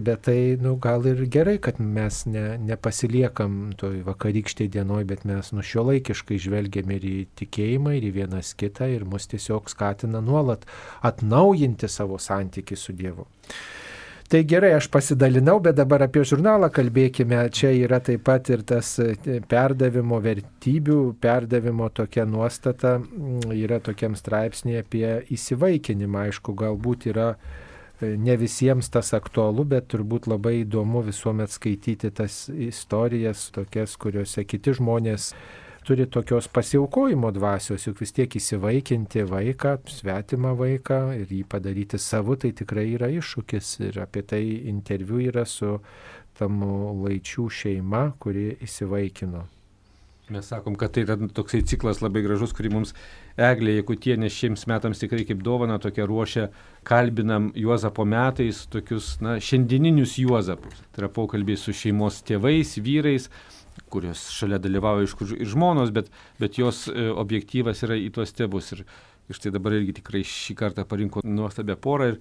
bet 0.00 0.24
tai 0.28 0.56
nu, 0.60 0.74
gal 0.82 1.04
ir 1.06 1.20
gerai, 1.30 1.56
kad 1.62 1.78
mes 1.80 2.22
ne, 2.30 2.44
nepasiliekam 2.70 3.74
toj 3.80 4.02
vakarykštėje 4.08 4.74
dienoj, 4.78 5.04
bet 5.10 5.24
mes 5.28 5.52
nu 5.54 5.62
šio 5.62 5.86
laikiškai 5.90 6.40
žvelgiam 6.42 6.90
ir 6.96 7.06
į 7.08 7.16
tikėjimą, 7.40 7.94
ir 7.98 8.08
į 8.10 8.12
vienas 8.18 8.54
kitą, 8.58 8.88
ir 8.90 9.06
mus 9.08 9.28
tiesiog 9.30 9.70
skatina 9.72 10.22
nuolat 10.24 10.66
atnaujinti 11.04 11.90
savo 11.90 12.18
santykių 12.20 12.78
su 12.80 12.96
Dievu. 12.96 13.28
Tai 14.24 14.40
gerai, 14.48 14.70
aš 14.72 14.86
pasidalinau, 14.88 15.58
bet 15.60 15.76
dabar 15.76 16.06
apie 16.06 16.22
žurnalą 16.24 16.70
kalbėkime. 16.72 17.42
Čia 17.52 17.74
yra 17.76 17.98
taip 18.02 18.22
pat 18.24 18.48
ir 18.50 18.62
tas 18.64 18.94
e, 18.98 19.12
perdavimo 19.50 20.16
vertybių, 20.24 20.96
perdavimo 21.20 21.90
tokia 21.92 22.24
nuostata, 22.24 22.96
yra 23.52 23.78
tokiam 23.84 24.16
straipsnė 24.16 24.80
apie 24.80 25.04
įsivaikinimą. 25.36 26.24
Aišku, 26.30 26.56
galbūt 26.56 27.06
yra 27.12 27.34
ne 28.02 28.36
visiems 28.36 28.90
tas 28.90 29.12
aktualu, 29.14 29.64
bet 29.64 29.86
turbūt 29.92 30.26
labai 30.30 30.60
įdomu 30.62 31.04
visuomet 31.06 31.52
skaityti 31.54 32.10
tas 32.10 32.48
istorijas, 32.50 33.50
tokias, 33.54 33.94
kuriuose 34.00 34.44
kiti 34.48 34.74
žmonės 34.74 35.30
turi 35.84 36.06
tokios 36.08 36.48
pasiaukojimo 36.48 37.30
dvasios, 37.36 37.84
juk 37.86 38.00
vis 38.00 38.14
tiek 38.16 38.36
įsivaikinti 38.40 39.26
vaiką, 39.28 39.76
svetimą 39.92 40.54
vaiką 40.56 41.00
ir 41.20 41.28
jį 41.28 41.42
padaryti 41.48 42.00
savu, 42.00 42.38
tai 42.40 42.54
tikrai 42.56 42.86
yra 42.96 43.10
iššūkis. 43.12 43.74
Ir 43.90 44.00
apie 44.02 44.24
tai 44.24 44.42
interviu 44.72 45.20
yra 45.28 45.44
su 45.44 45.76
tam 46.38 46.64
laičių 47.04 47.50
šeima, 47.60 48.06
kuri 48.18 48.54
įsivaikino. 48.64 49.44
Mes 50.32 50.46
sakom, 50.48 50.72
kad 50.80 50.94
tai 50.96 51.02
yra 51.04 51.18
toksai 51.36 51.58
ciklas 51.68 51.98
labai 52.00 52.22
gražus, 52.24 52.54
kurį 52.56 52.70
mums 52.72 52.94
Eglė 53.36 53.74
Jekutienė 53.74 54.30
šiems 54.32 54.62
metams 54.70 55.02
tikrai 55.02 55.26
kaip 55.28 55.42
dovana 55.44 55.76
tokia 55.82 56.06
ruošia, 56.08 56.46
kalbinam 56.88 57.50
Juozapo 57.60 58.06
metais 58.08 58.62
tokius, 58.72 59.18
na, 59.20 59.36
šiandieninius 59.36 60.16
Juozapus. 60.22 60.80
Tai 60.94 61.04
yra 61.04 61.10
pokalbiai 61.12 61.60
su 61.60 61.76
šeimos 61.76 62.22
tėvais, 62.24 62.72
vyrais, 62.80 63.28
kurios 63.92 64.24
šalia 64.32 64.56
dalyvauja 64.64 65.04
iš 65.04 65.16
kur 65.18 65.36
ir 65.36 65.50
žmonos, 65.52 65.92
bet, 65.92 66.08
bet 66.40 66.56
jos 66.56 66.86
e, 66.88 67.10
objektyvas 67.12 67.84
yra 67.84 68.00
į 68.00 68.08
tuos 68.16 68.32
tėvus. 68.32 68.72
Ir, 68.78 68.86
ir 69.28 69.36
štai 69.36 69.52
dabar 69.52 69.76
irgi 69.76 69.98
tikrai 70.00 70.24
šį 70.24 70.56
kartą 70.56 70.88
parinko 70.88 71.20
nuostabią 71.28 71.76
porą. 71.84 72.14
Ir, 72.14 72.20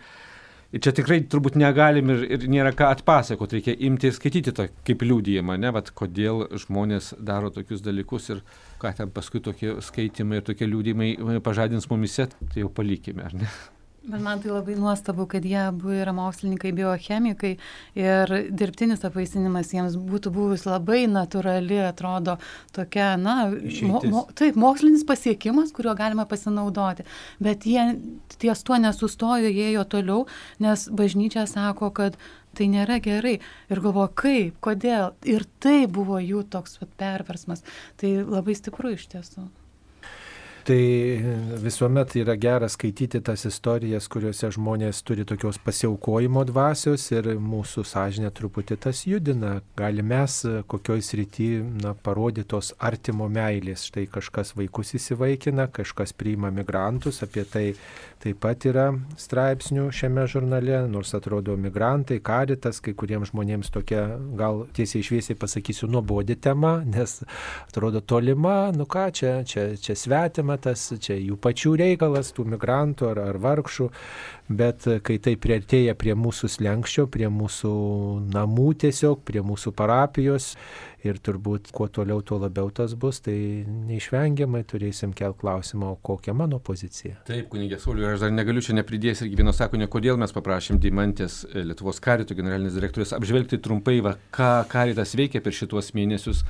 Ir 0.74 0.82
čia 0.82 0.90
tikrai 0.98 1.20
turbūt 1.30 1.54
negalim 1.62 2.10
ir, 2.10 2.24
ir 2.34 2.46
nėra 2.50 2.72
ką 2.74 2.88
atpasakoti, 2.96 3.60
reikia 3.60 3.76
imti 3.86 4.10
ir 4.10 4.16
skaityti 4.16 4.56
tą 4.58 4.66
kaip 4.88 5.06
liūdėjimą, 5.06 5.60
ne, 5.62 5.70
bet 5.76 5.92
kodėl 5.94 6.48
žmonės 6.64 7.12
daro 7.22 7.52
tokius 7.54 7.84
dalykus 7.86 8.32
ir 8.34 8.42
ką 8.82 8.96
ten 8.98 9.14
paskui 9.14 9.44
tokie 9.46 9.76
skaitimai 9.86 10.42
ir 10.42 10.48
tokie 10.50 10.66
liūdėjimai 10.72 11.38
pažadins 11.46 11.86
mumise, 11.92 12.26
tai 12.42 12.66
jau 12.66 12.74
palikime, 12.74 13.22
ar 13.30 13.38
ne? 13.38 13.52
Bet 14.04 14.20
man 14.20 14.42
tai 14.44 14.52
labai 14.52 14.74
nuostabu, 14.76 15.24
kad 15.32 15.46
jie 15.48 15.62
abu 15.62 15.94
yra 15.96 16.12
mokslininkai, 16.12 16.74
biochemikai 16.76 17.54
ir 17.96 18.34
dirbtinis 18.52 19.06
apvaisinimas 19.08 19.72
jiems 19.72 19.96
būtų 19.96 20.34
buvus 20.36 20.66
labai 20.68 21.06
natūrali, 21.08 21.78
atrodo, 21.88 22.36
tokia, 22.76 23.14
na, 23.16 23.38
mo, 23.88 24.04
mo, 24.12 24.26
taip, 24.36 24.60
mokslinis 24.60 25.08
pasiekimas, 25.08 25.72
kuriuo 25.72 25.96
galima 25.96 26.28
pasinaudoti. 26.28 27.08
Bet 27.40 27.64
jie 27.64 27.88
ties 28.44 28.68
tuo 28.68 28.82
nesustojo, 28.84 29.48
jie 29.48 29.72
jo 29.72 29.88
toliau, 29.88 30.28
nes 30.60 30.90
bažnyčia 30.92 31.48
sako, 31.48 31.94
kad 31.96 32.20
tai 32.60 32.68
nėra 32.76 33.00
gerai. 33.04 33.38
Ir 33.72 33.86
galvoju, 33.88 34.14
kaip, 34.20 34.62
kodėl. 34.68 35.14
Ir 35.24 35.48
tai 35.64 35.86
buvo 35.88 36.20
jų 36.20 36.44
toks 36.52 36.82
vat, 36.84 36.92
perversmas. 37.00 37.64
Tai 37.96 38.18
labai 38.28 38.60
stipru 38.60 38.98
iš 38.98 39.08
tiesų. 39.16 39.48
Tai 40.64 41.20
visuomet 41.60 42.14
yra 42.16 42.38
gera 42.40 42.70
skaityti 42.72 43.20
tas 43.20 43.42
istorijas, 43.50 44.06
kuriuose 44.08 44.48
žmonės 44.56 45.02
turi 45.04 45.26
tokios 45.28 45.58
pasiaukojimo 45.60 46.46
dvasios 46.48 47.10
ir 47.12 47.28
mūsų 47.36 47.84
sąžinė 47.90 48.32
truputį 48.32 48.78
tas 48.86 49.02
judina. 49.04 49.58
Gali 49.76 50.06
mes 50.08 50.38
kokioj 50.72 51.04
srity 51.04 51.50
na, 51.84 51.92
parodytos 52.06 52.72
artimo 52.80 53.28
meilės. 53.28 53.90
Štai 53.90 54.06
kažkas 54.14 54.54
vaikus 54.56 54.96
įsivaikina, 54.96 55.68
kažkas 55.68 56.16
priima 56.16 56.54
migrantus, 56.56 57.20
apie 57.28 57.44
tai 57.44 57.66
taip 58.24 58.40
pat 58.40 58.64
yra 58.70 58.86
straipsnių 59.20 59.90
šiame 59.92 60.24
žurnale, 60.32 60.78
nors 60.88 61.12
atrodo 61.18 61.58
migrantai, 61.60 62.22
karitas, 62.24 62.80
kai 62.84 62.94
kuriems 62.96 63.34
žmonėms 63.34 63.72
tokia, 63.74 64.06
gal 64.40 64.64
tiesiai 64.76 65.04
išviesiai 65.04 65.36
pasakysiu, 65.40 65.90
nuobodi 65.92 66.38
tema, 66.40 66.78
nes 66.88 67.20
atrodo 67.68 68.00
tolima, 68.00 68.72
nu 68.76 68.88
ką, 68.88 69.10
čia, 69.20 69.34
čia, 69.48 69.74
čia 69.76 69.98
svetima 70.00 70.53
problema, 70.54 70.58
tas 70.58 70.94
čia 71.00 71.16
jų 71.18 71.38
pačių 71.38 71.76
reikalas, 71.78 72.34
tų 72.34 72.46
migrantų 72.46 73.12
ar, 73.12 73.20
ar 73.20 73.38
vargšų, 73.38 73.90
bet 74.50 74.86
kai 75.04 75.20
tai 75.20 75.36
prieartėja 75.36 75.96
prie 75.96 76.14
mūsų 76.16 76.50
slengščio, 76.50 77.08
prie 77.08 77.30
mūsų 77.30 78.30
namų 78.34 78.74
tiesiog, 78.84 79.24
prie 79.24 79.42
mūsų 79.42 79.74
parapijos 79.74 80.56
ir 81.04 81.18
turbūt 81.20 81.72
kuo 81.76 81.88
toliau, 81.88 82.22
tuo 82.24 82.40
labiau 82.40 82.70
tas 82.72 82.94
bus, 82.96 83.20
tai 83.20 83.66
neišvengiamai 83.68 84.64
turėsim 84.64 85.14
kelt 85.14 85.38
klausimą, 85.42 85.92
o 85.94 85.98
kokia 86.00 86.34
mano 86.34 86.60
pozicija. 86.60 87.18
Taip, 87.28 87.50
kunigė 87.52 87.80
Sauliu, 87.80 88.08
aš 88.08 88.24
dar 88.24 88.32
negaliu 88.32 88.64
čia 88.64 88.76
nepridėti 88.78 89.26
irgi 89.26 89.42
vieno 89.42 89.52
sakonio, 89.52 89.90
kodėl 89.92 90.18
mes 90.18 90.32
paprašėm 90.32 90.80
Dimantės 90.80 91.44
e, 91.50 91.66
Lietuvos 91.68 92.00
karito 92.00 92.36
generalinės 92.38 92.78
direktorės 92.78 93.12
apžvelgti 93.18 93.60
trumpai, 93.60 94.00
va, 94.06 94.16
ką 94.32 94.54
karitas 94.72 95.16
veikia 95.20 95.44
per 95.44 95.56
šituos 95.56 95.92
mėnesius 95.98 96.46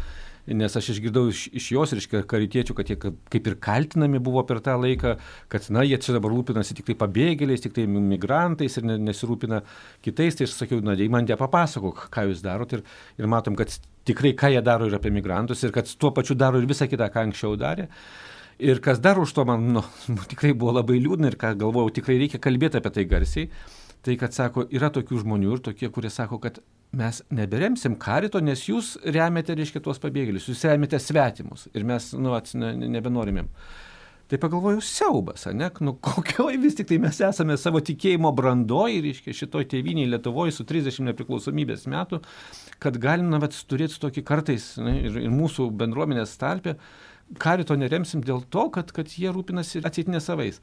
nes 0.48 0.76
aš 0.76 0.90
išgirdau 0.96 1.30
iš, 1.32 1.46
iš 1.56 1.70
jos 1.72 1.94
iš 1.96 2.08
karitiečių, 2.28 2.76
kad 2.76 2.90
jie 2.92 2.98
kaip 3.00 3.48
ir 3.48 3.56
kaltinami 3.64 4.20
buvo 4.24 4.44
per 4.48 4.60
tą 4.64 4.76
laiką, 4.80 5.16
kad, 5.52 5.70
na, 5.72 5.86
jie 5.88 6.00
čia 6.04 6.18
dabar 6.18 6.34
rūpinasi 6.34 6.76
tik 6.76 6.90
tai 6.90 6.98
pabėgėliais, 7.00 7.64
tik 7.64 7.76
tai 7.78 7.86
migrantais 7.88 8.76
ir 8.80 8.90
nesirūpina 8.92 9.62
kitais. 10.04 10.36
Tai 10.36 10.50
aš 10.50 10.58
sakiau, 10.60 10.84
na, 10.84 10.98
dėj 11.00 11.12
man 11.14 11.30
tie 11.30 11.40
papasakok, 11.40 12.10
ką 12.14 12.28
jūs 12.30 12.44
darot 12.44 12.76
ir, 12.76 12.84
ir 13.22 13.32
matom, 13.32 13.56
kad 13.60 13.72
tikrai 14.08 14.34
ką 14.36 14.52
jie 14.52 14.66
daro 14.66 14.90
ir 14.90 15.00
apie 15.00 15.14
migrantus 15.16 15.64
ir 15.64 15.72
kad 15.76 15.88
tuo 15.88 16.12
pačiu 16.16 16.36
daro 16.36 16.60
ir 16.60 16.68
visą 16.68 16.90
kitą, 16.92 17.08
ką 17.14 17.30
anksčiau 17.30 17.56
darė. 17.60 17.88
Ir 18.64 18.84
kas 18.84 19.00
dar 19.02 19.18
už 19.20 19.32
to 19.34 19.48
man 19.48 19.72
nu, 19.80 19.88
tikrai 20.32 20.52
buvo 20.52 20.76
labai 20.76 21.00
liūdna 21.00 21.32
ir 21.32 21.40
ką 21.40 21.56
galvojau, 21.64 21.96
tikrai 22.02 22.20
reikia 22.20 22.44
kalbėti 22.44 22.84
apie 22.84 22.92
tai 23.00 23.08
garsiai, 23.10 23.50
tai 24.04 24.20
kad 24.20 24.36
sako, 24.36 24.68
yra 24.76 24.92
tokių 24.92 25.24
žmonių 25.24 25.56
ir 25.56 25.64
tokie, 25.72 25.88
kurie 25.88 26.12
sako, 26.12 26.44
kad 26.44 26.60
mes 26.94 27.22
neberemsim 27.34 27.96
karito, 28.00 28.42
nes 28.44 28.68
jūs 28.68 28.96
remiate, 29.04 29.56
reiškia, 29.58 29.82
tuos 29.84 30.02
pabėgėlius, 30.02 30.50
jūs 30.52 30.62
remiate 30.70 31.00
svetimus 31.02 31.68
ir 31.74 31.88
mes, 31.90 32.12
nu, 32.18 32.36
ats, 32.38 32.54
ne, 32.58 32.74
nebenorimėm. 32.96 33.50
Tai 34.32 34.40
pagalvojau, 34.40 34.82
siaubas, 34.82 35.44
ne, 35.54 35.68
nu 35.84 35.96
kokioj 36.02 36.56
vis 36.62 36.78
tik 36.78 36.88
tai 36.90 36.98
mes 37.02 37.20
esame 37.28 37.58
savo 37.60 37.82
tikėjimo 37.84 38.32
brandoj, 38.34 38.96
reiškia, 39.04 39.36
šitoj 39.44 39.68
tėviniai 39.74 40.10
Lietuvoje 40.14 40.56
su 40.56 40.66
30 40.70 41.10
nepriklausomybės 41.10 41.86
metų, 41.92 42.22
kad 42.82 42.98
galim, 43.04 43.28
na, 43.34 43.42
vat, 43.44 43.58
turėti 43.70 44.00
tokį 44.02 44.24
kartais 44.26 44.72
ne, 44.82 44.96
ir, 45.04 45.20
ir 45.26 45.34
mūsų 45.34 45.68
bendruomenės 45.82 46.38
tarpę, 46.42 46.78
karito 47.42 47.78
neremsim 47.78 48.24
dėl 48.26 48.46
to, 48.54 48.70
kad, 48.74 48.94
kad 48.96 49.12
jie 49.18 49.34
rūpinasi 49.34 49.84
atsitinė 49.84 50.22
savais. 50.24 50.62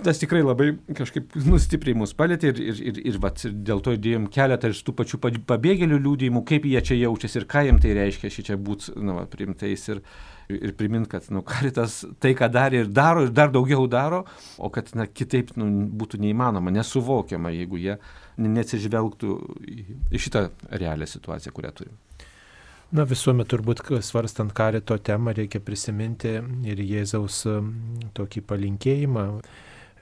Tas 0.00 0.16
tikrai 0.16 0.40
labai 0.40 0.70
kažkaip 0.96 1.34
nustipriai 1.44 1.96
mus 2.00 2.14
palėtė 2.16 2.48
ir, 2.52 2.60
ir, 2.64 2.78
ir, 2.90 3.00
ir, 3.12 3.16
vat, 3.20 3.42
dėl 3.44 3.82
to 3.84 3.92
įdėjom 3.98 4.28
keletą 4.32 4.70
iš 4.72 4.80
tų 4.86 4.94
pačių 4.96 5.18
pabėgėlių 5.48 5.98
liūdėjimų, 6.00 6.42
kaip 6.48 6.64
jie 6.70 6.80
čia 6.80 6.96
jaučiasi 6.96 7.42
ir 7.42 7.46
ką 7.50 7.64
jiems 7.66 7.82
tai 7.84 7.92
reiškia 7.98 8.30
šičia 8.32 8.56
būti 8.56 8.94
nu, 9.04 9.18
priimtais 9.28 9.84
ir, 9.92 10.00
ir 10.48 10.72
primint, 10.78 11.10
kad 11.12 11.26
nu, 11.34 11.42
karitas 11.44 11.98
tai, 12.24 12.32
ką 12.38 12.48
darė 12.54 12.86
ir 12.86 12.88
daro 12.88 13.26
ir 13.26 13.34
dar 13.36 13.52
daugiau 13.52 13.84
daro, 13.90 14.22
o 14.56 14.70
kad 14.72 14.88
na, 14.96 15.04
kitaip 15.06 15.52
nu, 15.60 15.68
būtų 15.92 16.22
neįmanoma, 16.24 16.72
nesuvokiama, 16.72 17.52
jeigu 17.52 17.80
jie 17.82 17.98
neatsižvelgtų 18.40 19.34
į, 19.68 19.84
šitą 20.16 20.46
realią 20.70 21.10
situaciją, 21.10 21.52
kurią 21.52 21.74
turim. 21.82 21.98
Na 22.92 23.04
visuomet 23.08 23.48
turbūt 23.48 23.80
svarstant 24.04 24.52
karito 24.56 24.98
temą 25.00 25.32
reikia 25.36 25.62
prisiminti 25.64 26.34
ir 26.68 26.80
Jėzaus 26.84 27.38
tokį 28.16 28.42
palinkėjimą 28.48 29.26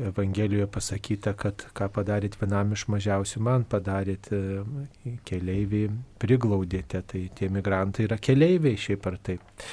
Evangelijoje 0.00 0.66
pasakyta, 0.72 1.34
kad 1.36 1.66
ką 1.76 1.90
padarėt 1.92 2.38
vienam 2.40 2.72
iš 2.72 2.86
mažiausių, 2.92 3.42
man 3.44 3.66
padarėt 3.68 4.30
e, 4.32 4.42
keliaivį, 5.28 5.82
priglaudėte, 6.22 7.02
tai 7.12 7.26
tie 7.36 7.50
migrantai 7.52 8.06
yra 8.08 8.16
keliaiviai 8.20 8.80
šiaip 8.80 9.10
ar 9.10 9.18
taip. 9.28 9.66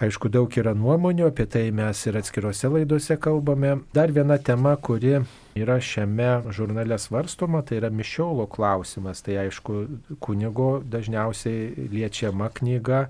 Aišku, 0.00 0.30
daug 0.32 0.54
yra 0.56 0.72
nuomonių, 0.72 1.26
apie 1.28 1.44
tai 1.44 1.66
mes 1.76 1.98
ir 2.08 2.16
atskiruose 2.16 2.70
laidose 2.72 3.18
kalbame. 3.20 3.74
Dar 3.92 4.08
viena 4.16 4.38
tema, 4.40 4.72
kuri 4.80 5.18
yra 5.60 5.76
šiame 5.76 6.52
žurnale 6.56 6.96
svarstoma, 6.96 7.60
tai 7.60 7.82
yra 7.82 7.90
mišiolo 7.92 8.46
klausimas. 8.48 9.20
Tai 9.26 9.36
aišku, 9.42 9.82
kunigo 10.24 10.70
dažniausiai 10.88 11.90
liečiama 11.92 12.48
knyga, 12.56 13.02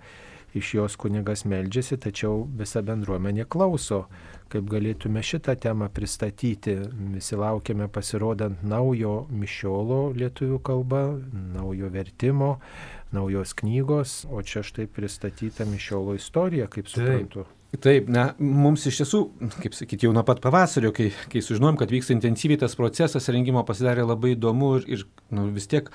iš 0.55 0.75
jos 0.75 0.97
kunigas 1.01 1.45
meldžiasi, 1.49 2.01
tačiau 2.01 2.45
visa 2.59 2.83
bendruomenė 2.83 3.47
klauso 3.51 4.07
kaip 4.51 4.67
galėtume 4.71 5.23
šitą 5.25 5.55
temą 5.61 5.89
pristatyti. 5.95 6.77
Visi 7.15 7.39
laukiame 7.39 7.87
pasirodant 7.93 8.65
naujo 8.67 9.25
mišiolo 9.31 10.01
lietuvių 10.19 10.59
kalba, 10.67 11.05
naujo 11.55 11.91
vertimo, 11.95 12.57
naujos 13.15 13.55
knygos, 13.61 14.25
o 14.31 14.43
čia 14.43 14.65
štai 14.67 14.89
pristatyta 14.91 15.67
mišiolo 15.71 16.19
istorija, 16.19 16.69
kaip 16.71 16.91
suprantu. 16.91 17.47
Taip. 17.47 17.57
Taip, 17.71 18.09
na, 18.11 18.33
mums 18.43 18.83
iš 18.91 18.97
tiesų, 18.99 19.19
kaip 19.63 19.77
sakyti, 19.79 20.09
jau 20.09 20.15
nuo 20.15 20.25
pat 20.27 20.41
pavasario, 20.43 20.91
kai, 20.95 21.13
kai 21.31 21.39
sužinom, 21.45 21.77
kad 21.79 21.93
vyksta 21.95 22.17
intensyviai 22.17 22.59
tas 22.59 22.75
procesas, 22.75 23.31
rengimo 23.31 23.63
pasidarė 23.67 24.03
labai 24.09 24.33
įdomu 24.35 24.73
ir, 24.81 24.89
ir 24.97 25.05
nu, 25.31 25.47
vis 25.55 25.71
tiek 25.71 25.87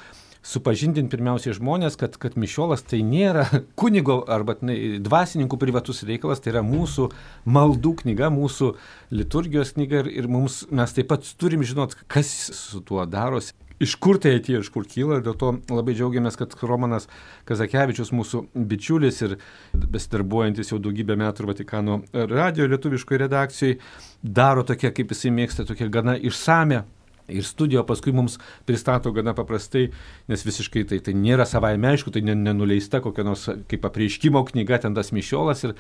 supažindinti 0.46 1.16
pirmiausiai 1.16 1.56
žmonės, 1.58 1.98
kad, 2.00 2.16
kad 2.22 2.38
mišiolas 2.40 2.86
tai 2.86 3.02
nėra 3.06 3.48
kunigo 3.80 4.22
arba 4.32 4.58
dvasininkų 4.62 5.60
privatus 5.62 6.04
reikalas, 6.08 6.44
tai 6.44 6.54
yra 6.54 6.64
mūsų 6.66 7.10
maldų 7.50 7.96
knyga, 8.04 8.32
mūsų 8.34 8.74
liturgijos 9.16 9.76
knyga 9.76 10.04
ir, 10.04 10.12
ir 10.24 10.32
mums, 10.32 10.64
mes 10.70 10.96
taip 10.96 11.10
pat 11.12 11.28
turim 11.42 11.66
žinot, 11.66 11.98
kas 12.12 12.32
su 12.56 12.84
tuo 12.86 13.06
darosi. 13.10 13.56
Iš 13.84 13.98
kur 14.00 14.16
tai 14.24 14.38
atėjo, 14.38 14.62
iš 14.64 14.70
kur 14.72 14.86
kyla, 14.88 15.18
dėl 15.20 15.34
to 15.36 15.50
labai 15.68 15.98
džiaugiamės, 15.98 16.38
kad 16.40 16.54
Romanas 16.64 17.10
Kazakevičius, 17.50 18.14
mūsų 18.16 18.46
bičiulis 18.56 19.20
ir 19.26 19.34
besidarbuojantis 19.76 20.72
jau 20.72 20.80
daugybę 20.80 21.18
metų 21.20 21.50
Vatikano 21.50 21.98
radio 22.14 22.70
lietuviškoje 22.72 23.20
redakcijoje, 23.26 23.82
daro 24.24 24.64
tokia, 24.64 24.94
kaip 24.96 25.12
jisai 25.12 25.34
mėgsta, 25.36 25.68
tokia 25.68 25.90
gana 25.92 26.16
išsame 26.16 26.86
ir 27.28 27.46
studijo 27.46 27.84
paskui 27.88 28.14
mums 28.16 28.38
pristato 28.66 29.12
gana 29.16 29.34
paprastai, 29.38 29.88
nes 30.32 30.46
visiškai 30.46 30.86
tai, 30.90 31.00
tai 31.06 31.16
nėra 31.18 31.48
savaime 31.50 31.92
aišku, 31.94 32.14
tai 32.14 32.24
nenuleista 32.26 33.02
kokia 33.04 33.26
nors 33.28 33.48
kaip 33.72 33.88
apreiškimo 33.90 34.44
knyga, 34.52 34.82
ten 34.84 34.98
tas 34.98 35.12
mišiolas 35.16 35.66
ir, 35.68 35.76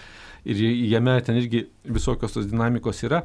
ir 0.45 0.65
jame 0.91 1.19
ten 1.25 1.37
irgi 1.41 1.67
visokios 1.85 2.35
tos 2.37 2.49
dinamikos 2.49 3.03
yra. 3.05 3.23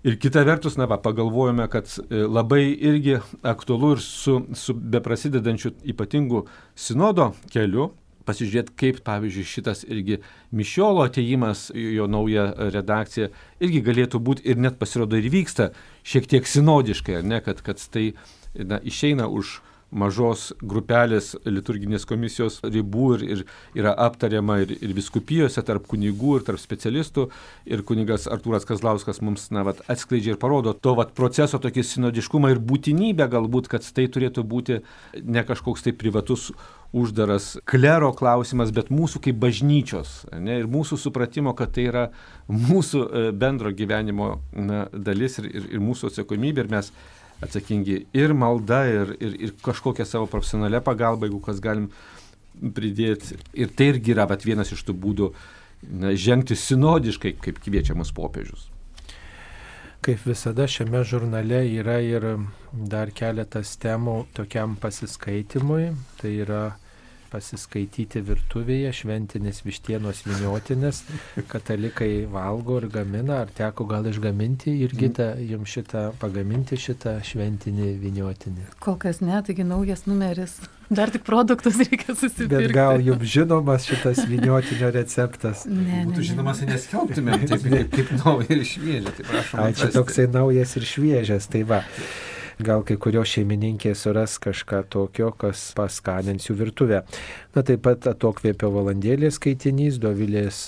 Ir 0.00 0.16
kita 0.16 0.40
vertus, 0.48 0.78
na, 0.80 0.86
va, 0.88 0.96
pagalvojome, 0.96 1.66
kad 1.68 1.90
e, 2.08 2.22
labai 2.24 2.62
irgi 2.72 3.18
aktualu 3.44 3.90
ir 3.98 4.00
su, 4.00 4.38
su 4.56 4.72
beprasidedančiu 4.72 5.74
ypatingu 5.92 6.46
sinodo 6.72 7.34
keliu, 7.52 7.90
pasižiūrėti, 8.30 8.76
kaip, 8.80 9.02
pavyzdžiui, 9.06 9.46
šitas 9.50 9.84
irgi 9.90 10.20
Mišiolo 10.56 11.04
ateimas, 11.10 11.68
jo 11.74 12.06
nauja 12.10 12.48
redakcija, 12.72 13.28
irgi 13.60 13.82
galėtų 13.90 14.22
būti 14.22 14.46
ir 14.48 14.62
net 14.62 14.78
pasirodo 14.80 15.18
ir 15.18 15.28
vyksta 15.32 15.72
šiek 16.06 16.30
tiek 16.30 16.48
sinodiškai, 16.48 17.20
ne, 17.26 17.42
kad, 17.44 17.60
kad 17.66 17.82
tai 17.92 18.12
na, 18.54 18.80
išeina 18.80 19.28
už 19.28 19.58
mažos 19.90 20.50
grupelės 20.62 21.32
liturginės 21.44 22.06
komisijos 22.08 22.60
ribų 22.64 23.06
ir, 23.16 23.24
ir 23.34 23.44
yra 23.82 23.94
aptariama 24.06 24.60
ir, 24.64 24.74
ir 24.78 24.94
viskupijose 24.96 25.62
tarp 25.66 25.86
kunigų 25.90 26.38
ir 26.38 26.46
tarp 26.46 26.62
specialistų. 26.62 27.28
Ir 27.70 27.84
kunigas 27.86 28.28
Artūras 28.30 28.66
Kazlauskas 28.68 29.22
mums 29.24 29.48
na, 29.54 29.64
vat, 29.66 29.82
atskleidžia 29.90 30.34
ir 30.34 30.42
parodo 30.42 30.74
to 30.74 30.94
vat, 30.98 31.14
proceso 31.16 31.60
tokį 31.62 31.86
sinodiškumą 31.86 32.52
ir 32.54 32.62
būtinybę 32.62 33.30
galbūt, 33.32 33.70
kad 33.72 33.86
tai 33.94 34.06
turėtų 34.12 34.46
būti 34.46 34.82
ne 35.22 35.46
kažkoks 35.46 35.86
tai 35.86 35.96
privatus 35.96 36.50
uždaras 36.92 37.54
klero 37.70 38.10
klausimas, 38.16 38.72
bet 38.74 38.90
mūsų 38.90 39.22
kaip 39.26 39.38
bažnyčios 39.42 40.24
ne, 40.34 40.58
ir 40.62 40.68
mūsų 40.70 40.98
supratimo, 40.98 41.54
kad 41.58 41.70
tai 41.76 41.86
yra 41.86 42.04
mūsų 42.50 43.02
e, 43.02 43.22
bendro 43.30 43.70
gyvenimo 43.70 44.32
na, 44.50 44.88
dalis 44.92 45.38
ir, 45.38 45.50
ir, 45.50 45.68
ir 45.76 45.84
mūsų 45.84 46.10
atsakomybė 46.10 46.66
ir 46.66 46.72
mes 46.72 46.90
atsakingi 47.44 48.04
ir 48.16 48.34
malda, 48.36 48.84
ir, 48.88 49.14
ir, 49.20 49.36
ir 49.48 49.54
kažkokią 49.64 50.06
savo 50.08 50.28
profesionalią 50.30 50.82
pagalbą, 50.84 51.28
jeigu 51.28 51.40
kas 51.44 51.62
galim 51.64 51.88
pridėti. 52.60 53.38
Ir 53.56 53.72
tai 53.76 53.92
irgi 53.94 54.14
yra 54.14 54.26
vat, 54.30 54.44
vienas 54.44 54.72
iš 54.74 54.84
tų 54.88 54.96
būdų 55.00 55.30
na, 55.88 56.12
žengti 56.12 56.56
sinodiškai, 56.58 57.36
kaip 57.40 57.62
kviečia 57.64 57.96
mus 57.96 58.12
popiežius. 58.16 58.68
Kaip 60.00 60.22
visada 60.24 60.64
šiame 60.68 61.02
žurnale 61.04 61.60
yra 61.68 61.98
ir 62.00 62.24
dar 62.72 63.10
keletas 63.12 63.74
temų 63.80 64.22
tokiam 64.36 64.78
pasiskaitimui. 64.80 65.90
Tai 66.20 66.30
yra 66.32 66.62
pasiskaityti 67.30 68.22
virtuvėje, 68.26 68.92
šventinis 69.00 69.62
vištienos 69.64 70.24
viniotinis, 70.26 71.02
katalikai 71.50 72.26
valgo 72.30 72.80
ir 72.80 72.88
gamina, 72.92 73.42
ar 73.44 73.54
teko 73.54 73.86
gal 73.90 74.08
išgaminti 74.10 74.74
irgi 74.86 75.12
tą, 75.16 75.30
jums 75.52 75.76
šitą, 75.76 76.04
pagaminti 76.20 76.78
šitą 76.80 77.18
šventinį 77.26 77.94
viniotinį? 78.02 78.68
Kol 78.82 78.98
kas 79.00 79.22
ne, 79.24 79.38
taigi 79.46 79.66
naujas 79.66 80.06
numeris. 80.10 80.58
Dar 80.90 81.10
tik 81.14 81.22
produktus 81.22 81.76
reikia 81.78 82.16
susipirkti. 82.16 82.50
Bet 82.50 82.72
gal 82.74 82.98
jums 83.06 83.28
žinomas 83.30 83.86
šitas 83.86 84.24
viniotinio 84.26 84.90
receptas? 84.96 85.62
Ne, 85.70 86.02
Būtų 86.08 86.24
ne, 86.24 86.26
žinomas, 86.32 86.62
tai 86.62 86.72
neskelbtumėm, 86.72 87.46
taip 87.46 87.62
kaip, 87.68 87.92
kaip 87.94 88.10
nauja 88.24 88.50
ir 88.56 88.66
šviežia. 88.66 89.14
Tai 89.14 89.28
prašom. 89.28 89.62
Atrasti. 89.68 89.94
toksai 89.94 90.26
naujas 90.34 90.74
ir 90.80 90.88
šviežias, 90.90 91.46
tai 91.52 91.62
va. 91.68 91.84
Gal 92.60 92.82
kai 92.84 92.96
kurios 93.00 93.30
šeimininkės 93.30 94.02
suras 94.04 94.34
kažką 94.42 94.82
tokio, 94.92 95.30
kas 95.38 95.70
paskanins 95.76 96.48
jų 96.48 96.56
virtuvę. 96.58 96.98
Na 97.54 97.62
taip 97.64 97.80
pat 97.86 98.08
atokvėpio 98.10 98.68
valandėlės 98.74 99.38
skaitinys, 99.38 99.96
Dovilės 100.02 100.58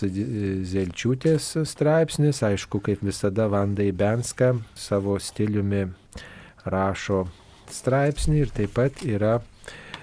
Zelčiūtės 0.70 1.50
straipsnis, 1.68 2.40
aišku, 2.48 2.80
kaip 2.86 3.04
visada 3.04 3.48
Vanda 3.52 3.84
Ibenska 3.84 4.54
savo 4.78 5.18
stiliumi 5.20 5.84
rašo 6.64 7.26
straipsnį 7.68 8.40
ir 8.46 8.56
taip 8.56 8.72
pat 8.78 9.04
yra 9.04 9.36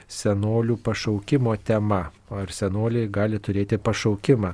senolių 0.10 0.78
pašaukimo 0.86 1.56
tema. 1.66 2.10
Ar 2.30 2.52
senoliai 2.54 3.10
gali 3.10 3.40
turėti 3.42 3.80
pašaukimą? 3.82 4.54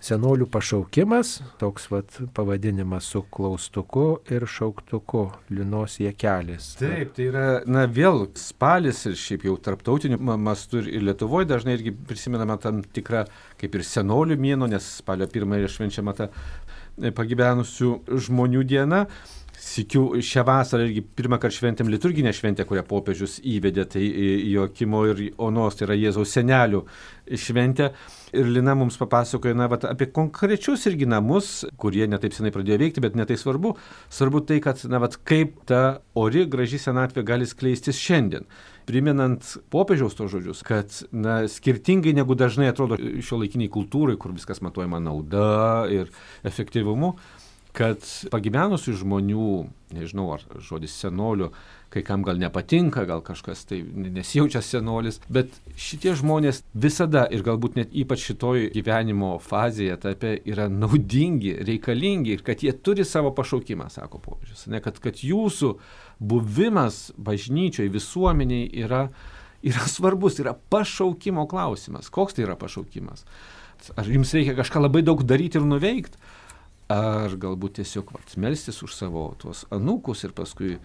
Senolių 0.00 0.46
pašaukimas, 0.48 1.34
toks 1.60 1.90
vat, 1.92 2.14
pavadinimas 2.32 3.04
su 3.12 3.20
klaustuku 3.32 4.04
ir 4.32 4.46
šauktuku, 4.48 5.26
linos 5.52 5.98
jėkelis. 6.00 6.70
Taip, 6.80 7.12
tai 7.18 7.26
yra, 7.28 7.44
na 7.68 7.82
vėl 7.84 8.24
spalis 8.40 9.02
ir 9.10 9.18
šiaip 9.20 9.44
jau 9.50 9.58
tarptautiniu 9.60 10.16
ma- 10.24 10.38
mastu 10.40 10.80
ir- 10.80 10.88
Lietuvoje 11.04 11.50
dažnai 11.50 11.76
irgi 11.76 11.92
prisimenama 11.92 12.56
tam 12.60 12.80
tikra 12.82 13.26
kaip 13.60 13.74
ir 13.76 13.84
senolių 13.84 14.38
mėno, 14.40 14.68
nes 14.72 14.88
spalio 15.02 15.28
pirmąją 15.28 15.68
švenčiama 15.68 16.16
ta 16.16 16.30
e, 16.96 17.10
pagyvenusių 17.12 17.92
žmonių 18.08 18.64
diena. 18.64 19.04
Sikiu, 19.60 20.06
šią 20.24 20.40
vasarą 20.48 20.86
irgi 20.86 21.02
pirmą 21.04 21.36
kartą 21.36 21.58
šventėm 21.58 21.90
liturginę 21.92 22.30
šventę, 22.32 22.64
kurią 22.64 22.80
popiežius 22.88 23.34
įvedė, 23.44 23.84
tai 23.92 24.06
Jokimo 24.48 25.02
ir 25.10 25.18
Onos, 25.36 25.74
tai 25.76 25.84
yra 25.84 25.96
Jėzaus 26.00 26.32
senelių 26.32 26.80
šventė. 27.36 27.90
Ir 28.32 28.48
Lina 28.54 28.72
mums 28.78 28.96
papasakoja 28.96 29.58
na, 29.58 29.66
vat, 29.68 29.84
apie 29.84 30.06
konkrečius 30.16 30.86
irgi 30.88 31.04
namus, 31.10 31.66
kurie 31.82 32.06
netaip 32.08 32.32
senai 32.32 32.54
pradėjo 32.54 32.78
veikti, 32.80 33.02
bet 33.04 33.18
netai 33.20 33.36
svarbu. 33.36 33.74
Svarbu 34.08 34.40
tai, 34.48 34.62
kad 34.64 34.80
na, 34.88 35.02
vat, 35.02 35.18
kaip 35.28 35.58
ta 35.68 35.82
ori, 36.16 36.46
graži 36.48 36.80
senatvė 36.80 37.26
gali 37.28 37.50
skleistis 37.50 38.00
šiandien. 38.00 38.48
Priminant 38.88 39.44
popiežiaus 39.74 40.16
to 40.16 40.30
žodžius, 40.30 40.64
kad 40.64 41.02
na, 41.12 41.42
skirtingai 41.52 42.16
negu 42.16 42.38
dažnai 42.38 42.72
atrodo 42.72 42.96
šio 42.96 43.42
laikiniai 43.44 43.68
kultūrai, 43.76 44.16
kur 44.16 44.32
viskas 44.32 44.64
matuojama 44.64 45.02
nauda 45.04 45.84
ir 45.92 46.08
efektyvumu, 46.48 47.12
kad 47.76 48.02
pagyvenusių 48.32 48.94
žmonių, 49.00 49.50
nežinau, 49.94 50.26
ar 50.34 50.42
žodis 50.64 50.94
senolių, 50.98 51.50
kai 51.90 52.02
kam 52.06 52.22
gal 52.26 52.38
nepatinka, 52.38 53.02
gal 53.06 53.22
kažkas 53.26 53.64
tai 53.66 53.80
nesijaučia 53.82 54.62
senolis, 54.62 55.18
bet 55.30 55.54
šitie 55.78 56.14
žmonės 56.18 56.62
visada 56.74 57.24
ir 57.30 57.42
galbūt 57.46 57.78
net 57.78 57.94
ypač 57.94 58.28
šitoj 58.30 58.68
gyvenimo 58.74 59.32
fazėje 59.42 59.96
etape 59.98 60.36
yra 60.50 60.68
naudingi, 60.70 61.56
reikalingi 61.66 62.36
ir 62.36 62.44
kad 62.46 62.62
jie 62.62 62.74
turi 62.74 63.06
savo 63.06 63.34
pašaukimą, 63.34 63.90
sako 63.90 64.22
popiežius. 64.22 64.66
Ne, 64.70 64.82
kad, 64.84 64.98
kad 65.02 65.22
jūsų 65.26 65.74
buvimas 66.20 67.08
bažnyčioje, 67.18 67.90
visuomeniai 67.90 68.68
yra, 68.84 69.06
yra 69.66 69.86
svarbus, 69.90 70.38
yra 70.42 70.54
pašaukimo 70.74 71.46
klausimas. 71.50 72.10
Koks 72.10 72.38
tai 72.38 72.46
yra 72.46 72.58
pašaukimas? 72.58 73.26
Ar 73.96 74.06
jums 74.06 74.34
reikia 74.36 74.54
kažką 74.58 74.82
labai 74.84 75.02
daug 75.06 75.22
daryti 75.24 75.58
ir 75.58 75.66
nuveikti? 75.66 76.20
Ar 76.90 77.36
galbūt 77.38 77.78
tiesiog 77.78 78.10
melstis 78.42 78.82
už 78.82 78.96
savo 78.96 79.28
tuos 79.38 79.64
anūkus 79.74 80.26
ir 80.26 80.34
paskui 80.36 80.78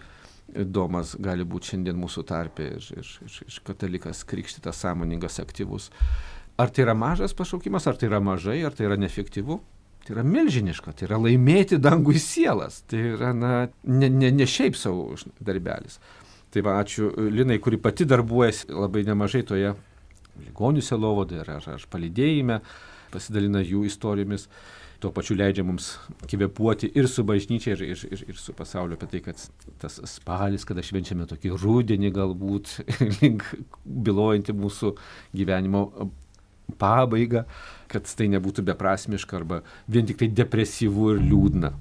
Domas 0.46 1.16
gali 1.18 1.42
būti 1.42 1.72
šiandien 1.72 1.96
mūsų 1.98 2.22
tarpė 2.28 2.68
ir, 2.76 2.84
ir, 2.94 3.08
ir, 3.26 3.38
ir 3.42 3.56
katalikas 3.66 4.20
krikštytas, 4.30 4.78
sąmoningas, 4.78 5.40
aktyvus. 5.42 5.88
Ar 6.56 6.70
tai 6.70 6.84
yra 6.84 6.94
mažas 6.94 7.34
pašaukimas, 7.34 7.88
ar 7.90 7.98
tai 7.98 8.06
yra 8.06 8.20
mažai, 8.22 8.60
ar 8.64 8.76
tai 8.76 8.86
yra 8.86 8.98
neefektyvu? 9.00 9.58
Tai 10.06 10.14
yra 10.14 10.22
milžiniška, 10.22 10.94
tai 10.94 11.08
yra 11.08 11.18
laimėti 11.18 11.80
dangų 11.82 12.14
į 12.14 12.22
sielas, 12.22 12.78
tai 12.86 13.02
yra 13.16 13.32
na, 13.34 13.50
ne, 13.82 14.06
ne, 14.06 14.30
ne 14.30 14.46
šiaip 14.46 14.78
savo 14.78 15.16
darbelis. 15.42 15.98
Tai 16.54 16.62
va, 16.62 16.78
ačiū 16.78 17.10
Linai, 17.34 17.58
kuri 17.58 17.82
pati 17.82 18.06
darbuojasi 18.06 18.70
labai 18.70 19.02
nemažai 19.08 19.42
toje 19.50 19.74
ligonių 20.46 20.84
selovodoje 20.86 21.42
ar, 21.42 21.50
ar, 21.58 21.68
ar 21.74 21.90
palydėjime, 21.90 22.60
pasidalina 23.10 23.64
jų 23.66 23.82
istorijomis 23.90 24.46
tuo 25.00 25.12
pačiu 25.14 25.36
leidžia 25.36 25.64
mums 25.66 25.92
kvepuoti 26.28 26.90
ir 26.96 27.08
su 27.10 27.24
bažnyčia, 27.26 27.76
ir, 27.76 27.82
ir, 27.94 28.04
ir, 28.10 28.22
ir 28.32 28.40
su 28.40 28.54
pasauliu 28.56 28.96
apie 28.96 29.08
tai, 29.12 29.22
kad 29.28 29.42
tas 29.82 29.98
spalis, 30.08 30.64
kada 30.68 30.84
švenčiame 30.84 31.28
tokį 31.30 31.56
rudenį 31.62 32.12
galbūt, 32.16 32.76
link 33.20 33.44
bilojantį 33.84 34.56
mūsų 34.56 34.94
gyvenimo 35.36 35.86
pabaigą, 36.80 37.44
kad 37.92 38.08
tai 38.18 38.30
nebūtų 38.32 38.64
beprasmiška 38.66 39.38
arba 39.38 39.60
vien 39.88 40.08
tik 40.08 40.22
tai 40.22 40.30
depresyvu 40.32 41.12
ir 41.14 41.22
liūdna. 41.28 41.74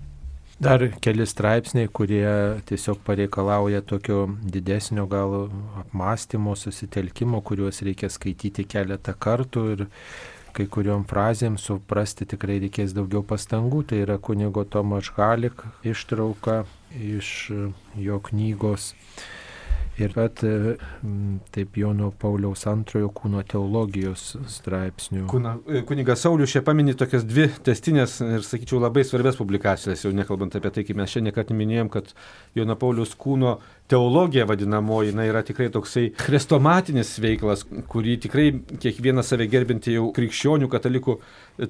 Dar 0.56 0.86
keli 1.04 1.26
straipsniai, 1.28 1.90
kurie 1.92 2.28
tiesiog 2.70 3.02
pareikalauja 3.04 3.82
tokio 3.84 4.22
didesnio 4.40 5.04
gal 5.12 5.50
apmąstymo, 5.82 6.54
susitelkimo, 6.56 7.42
kuriuos 7.44 7.82
reikia 7.84 8.08
skaityti 8.08 8.64
keletą 8.64 9.18
kartų 9.20 9.66
ir 9.74 9.84
kai 10.56 10.66
kuriuom 10.72 11.04
frazėm 11.10 11.58
suprasti 11.60 12.28
tikrai 12.32 12.58
reikės 12.64 12.96
daugiau 12.96 13.24
pastangų. 13.28 13.84
Tai 13.90 14.02
yra 14.06 14.18
kunigo 14.24 14.64
Tomaš 14.64 15.12
Halik 15.18 15.66
ištrauka 15.84 16.64
iš 16.96 17.52
jo 18.00 18.22
knygos. 18.30 18.94
Ir 19.96 20.12
pat 20.12 20.42
taip 21.56 21.78
Jono 21.80 22.10
Pauliaus 22.20 22.66
antrojo 22.68 23.08
kūno 23.16 23.40
teologijos 23.48 24.34
straipsnių. 24.52 25.24
Kuna, 25.32 25.54
kunigas 25.88 26.26
Saulis 26.26 26.52
čia 26.52 26.60
paminė 26.68 26.98
tokias 27.00 27.24
dvi 27.24 27.46
testinės 27.64 28.18
ir, 28.26 28.44
sakyčiau, 28.44 28.82
labai 28.84 29.06
svarbias 29.08 29.40
publikacijas, 29.40 30.04
jau 30.04 30.12
nekalbant 30.16 30.58
apie 30.60 30.74
tai, 30.76 30.84
kaip 30.88 31.00
mes 31.00 31.16
šiandien 31.16 31.36
kartą 31.36 31.56
minėjom, 31.56 31.94
kad 31.94 32.12
Jono 32.60 32.76
Pauliaus 32.82 33.16
kūno 33.16 33.56
teologija 33.92 34.44
vadinamoji, 34.50 35.16
na, 35.16 35.30
yra 35.32 35.46
tikrai 35.48 35.70
toksai 35.72 36.10
chrestomatinis 36.20 37.16
veiklas, 37.24 37.64
kurį 37.88 38.20
tikrai 38.28 38.50
kiekvieną 38.84 39.24
save 39.24 39.48
gerbinti 39.48 39.96
jau 39.96 40.10
krikščionių, 40.16 40.68
katalikų 40.76 41.20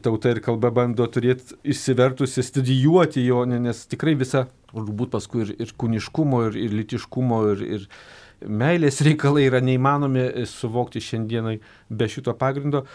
tauta 0.02 0.34
ir 0.34 0.42
kalba 0.42 0.74
bando 0.74 1.06
turėti 1.06 1.60
išsivertusi, 1.62 2.42
studijuoti 2.50 3.28
jo, 3.28 3.46
nes 3.46 3.86
tikrai 3.92 4.18
visa 4.18 4.48
turbūt 4.76 5.14
paskui 5.16 5.46
ir, 5.46 5.56
ir 5.62 5.74
kūniškumo, 5.80 6.46
ir, 6.50 6.60
ir 6.68 6.78
litiškumo, 6.82 7.42
ir, 7.54 7.66
ir 7.78 7.88
meilės 8.46 9.02
reikalai 9.06 9.46
yra 9.50 9.62
neįmanomi 9.64 10.28
suvokti 10.50 11.04
šiandienai 11.04 11.60
be 11.90 12.10
šito 12.12 12.36
pagrindo. 12.38 12.86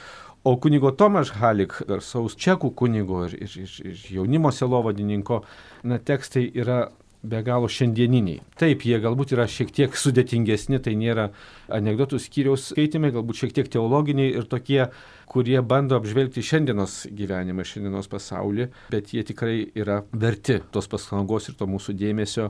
O 0.44 0.54
kunigo 0.56 0.92
Tomaš 0.96 1.34
Halik, 1.36 1.74
garsaus 1.88 2.36
čekų 2.40 2.70
kunigo 2.76 3.26
ir, 3.26 3.34
ir, 3.44 3.56
ir, 3.60 3.74
ir 3.90 4.04
jaunimo 4.16 4.52
selovadininko, 4.56 5.42
na, 5.84 5.98
tekstai 6.00 6.46
yra 6.56 6.86
be 7.22 7.42
galo 7.44 7.68
šiandieniniai. 7.68 8.40
Taip, 8.60 8.84
jie 8.88 8.96
galbūt 9.02 9.34
yra 9.36 9.44
šiek 9.50 9.72
tiek 9.76 9.96
sudėtingesni, 9.96 10.80
tai 10.80 10.94
nėra 10.96 11.28
anegdotų 11.72 12.20
skyriaus 12.22 12.70
skaitimai, 12.70 13.12
galbūt 13.12 13.42
šiek 13.42 13.54
tiek 13.58 13.68
teologiniai 13.72 14.32
ir 14.40 14.46
tokie, 14.48 14.86
kurie 15.30 15.60
bando 15.62 15.98
apžvelgti 16.00 16.42
šiandienos 16.44 17.04
gyvenimą, 17.16 17.66
šiandienos 17.68 18.08
pasaulį, 18.10 18.70
bet 18.94 19.12
jie 19.14 19.24
tikrai 19.28 19.58
yra 19.78 20.00
verti 20.12 20.58
tos 20.72 20.88
pastangos 20.90 21.50
ir 21.50 21.58
to 21.60 21.68
mūsų 21.70 21.94
dėmesio, 22.00 22.48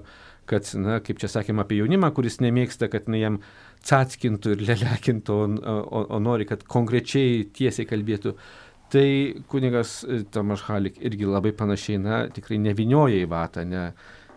kad, 0.51 0.71
na, 0.79 1.01
kaip 1.05 1.21
čia 1.23 1.31
sakėm 1.31 1.63
apie 1.63 1.81
jaunimą, 1.83 2.13
kuris 2.15 2.41
nemėgsta, 2.43 2.89
kad 2.93 3.11
na, 3.11 3.19
jam 3.21 3.43
catskintų 3.87 4.55
ir 4.55 4.65
lelekintų, 4.71 5.37
o, 5.37 5.77
o, 5.83 6.07
o 6.17 6.23
nori, 6.23 6.47
kad 6.49 6.63
konkrečiai 6.69 7.45
tiesiai 7.57 7.89
kalbėtų. 7.91 8.37
Tai 8.91 9.07
kunigas 9.47 10.01
Tomaš 10.35 10.65
Halik 10.67 10.97
irgi 10.99 11.29
labai 11.29 11.53
panašiai, 11.55 12.01
na, 12.03 12.25
tikrai 12.35 12.59
nevinioja 12.59 13.21
į 13.23 13.29
vatą, 13.31 13.63
ne, 13.63 13.85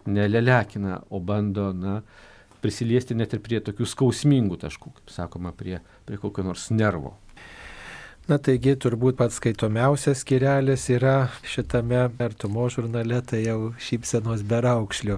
nelelekina, 0.08 1.02
o 1.10 1.20
bando, 1.24 1.72
na, 1.74 2.00
prisiliesti 2.64 3.16
net 3.18 3.36
ir 3.36 3.44
prie 3.44 3.60
tokių 3.64 3.90
skausmingų 3.90 4.62
taškų, 4.64 4.96
kaip 5.00 5.12
sakoma, 5.12 5.52
prie, 5.56 5.80
prie 6.08 6.20
kokio 6.22 6.46
nors 6.48 6.70
nervo. 6.72 7.18
Na 8.24 8.38
taigi 8.40 8.72
turbūt 8.80 9.18
pats 9.20 9.36
skaitomiausias 9.36 10.22
skirelis 10.24 10.86
yra 10.96 11.26
šitame 11.44 12.06
artumo 12.24 12.70
žurnale, 12.72 13.18
tai 13.28 13.42
jau 13.42 13.74
šypsenos 13.84 14.46
beraukšlių. 14.48 15.18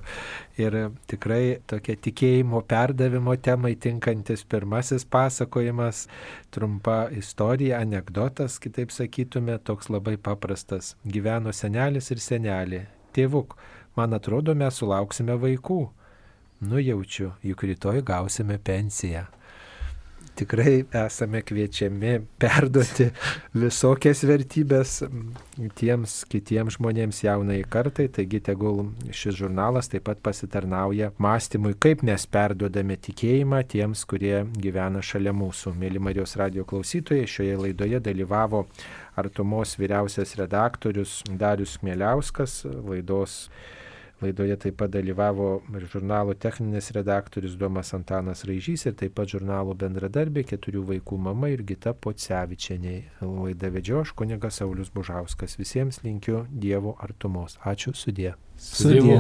Ir 0.58 0.78
tikrai 1.12 1.60
tokia 1.70 1.94
tikėjimo 2.02 2.64
perdavimo 2.66 3.36
temai 3.38 3.76
tinkantis 3.78 4.42
pirmasis 4.50 5.06
pasakojimas, 5.06 6.08
trumpa 6.50 7.04
istorija, 7.14 7.84
anegdotas, 7.86 8.58
kitaip 8.64 8.90
sakytume, 8.90 9.60
toks 9.62 9.94
labai 9.94 10.18
paprastas. 10.18 10.96
Gyveno 11.06 11.54
senelis 11.54 12.10
ir 12.10 12.26
senelė. 12.26 12.88
Tėvuk, 13.14 13.54
man 13.98 14.18
atrodo, 14.18 14.56
mes 14.58 14.82
sulauksime 14.82 15.38
vaikų. 15.42 15.80
Nujaučiu, 16.66 17.34
juk 17.44 17.66
rytoj 17.68 18.04
gausime 18.08 18.58
pensiją 18.58 19.26
tikrai 20.36 20.84
esame 21.06 21.40
kviečiami 21.46 22.18
perduoti 22.40 23.08
visokias 23.56 24.24
vertybės 24.28 24.98
tiems 25.80 26.16
kitiems 26.32 26.76
žmonėms 26.76 27.22
jaunai 27.24 27.62
kartai, 27.72 28.08
taigi 28.12 28.42
tegul 28.44 28.84
šis 29.16 29.40
žurnalas 29.40 29.90
taip 29.92 30.06
pat 30.10 30.20
pasitarnauja 30.26 31.14
mąstymui, 31.24 31.76
kaip 31.80 32.04
mes 32.08 32.28
perduodame 32.32 32.98
tikėjimą 33.08 33.62
tiems, 33.72 34.04
kurie 34.10 34.44
gyvena 34.60 35.04
šalia 35.06 35.34
mūsų. 35.36 35.76
Mėly 35.80 36.04
Marijos 36.04 36.36
radio 36.42 36.68
klausytojai, 36.68 37.30
šioje 37.30 37.56
laidoje 37.64 38.04
dalyvavo 38.04 38.66
Artumos 39.16 39.78
vyriausias 39.80 40.36
redaktorius 40.36 41.22
Darius 41.32 41.78
Kmėliauskas, 41.80 42.64
laidos 42.84 43.46
Laidoje 44.24 44.56
taip 44.64 44.78
pat 44.80 44.94
dalyvavo 44.94 45.48
ir 45.76 45.88
žurnalo 45.92 46.34
techninis 46.34 46.92
redaktorius 46.96 47.58
Domas 47.60 47.92
Antanas 47.98 48.46
Raižys 48.48 48.86
ir 48.88 48.96
taip 49.02 49.18
pat 49.18 49.34
žurnalo 49.34 49.76
bendradarbė 49.76 50.46
keturių 50.52 50.86
vaikų 50.92 51.20
mama 51.28 51.50
ir 51.52 51.66
Gita 51.68 51.92
Pocevičianiai. 51.94 53.02
Laidą 53.22 53.74
vedžio 53.76 54.00
aš 54.06 54.16
kunigas 54.16 54.62
Saulis 54.62 54.94
Bužauskas. 54.96 55.58
Visiems 55.60 56.00
linkiu 56.08 56.46
Dievo 56.50 56.96
artumos. 57.04 57.60
Ačiū 57.68 57.92
sudė. 57.92 58.38
Sudė. 58.56 59.20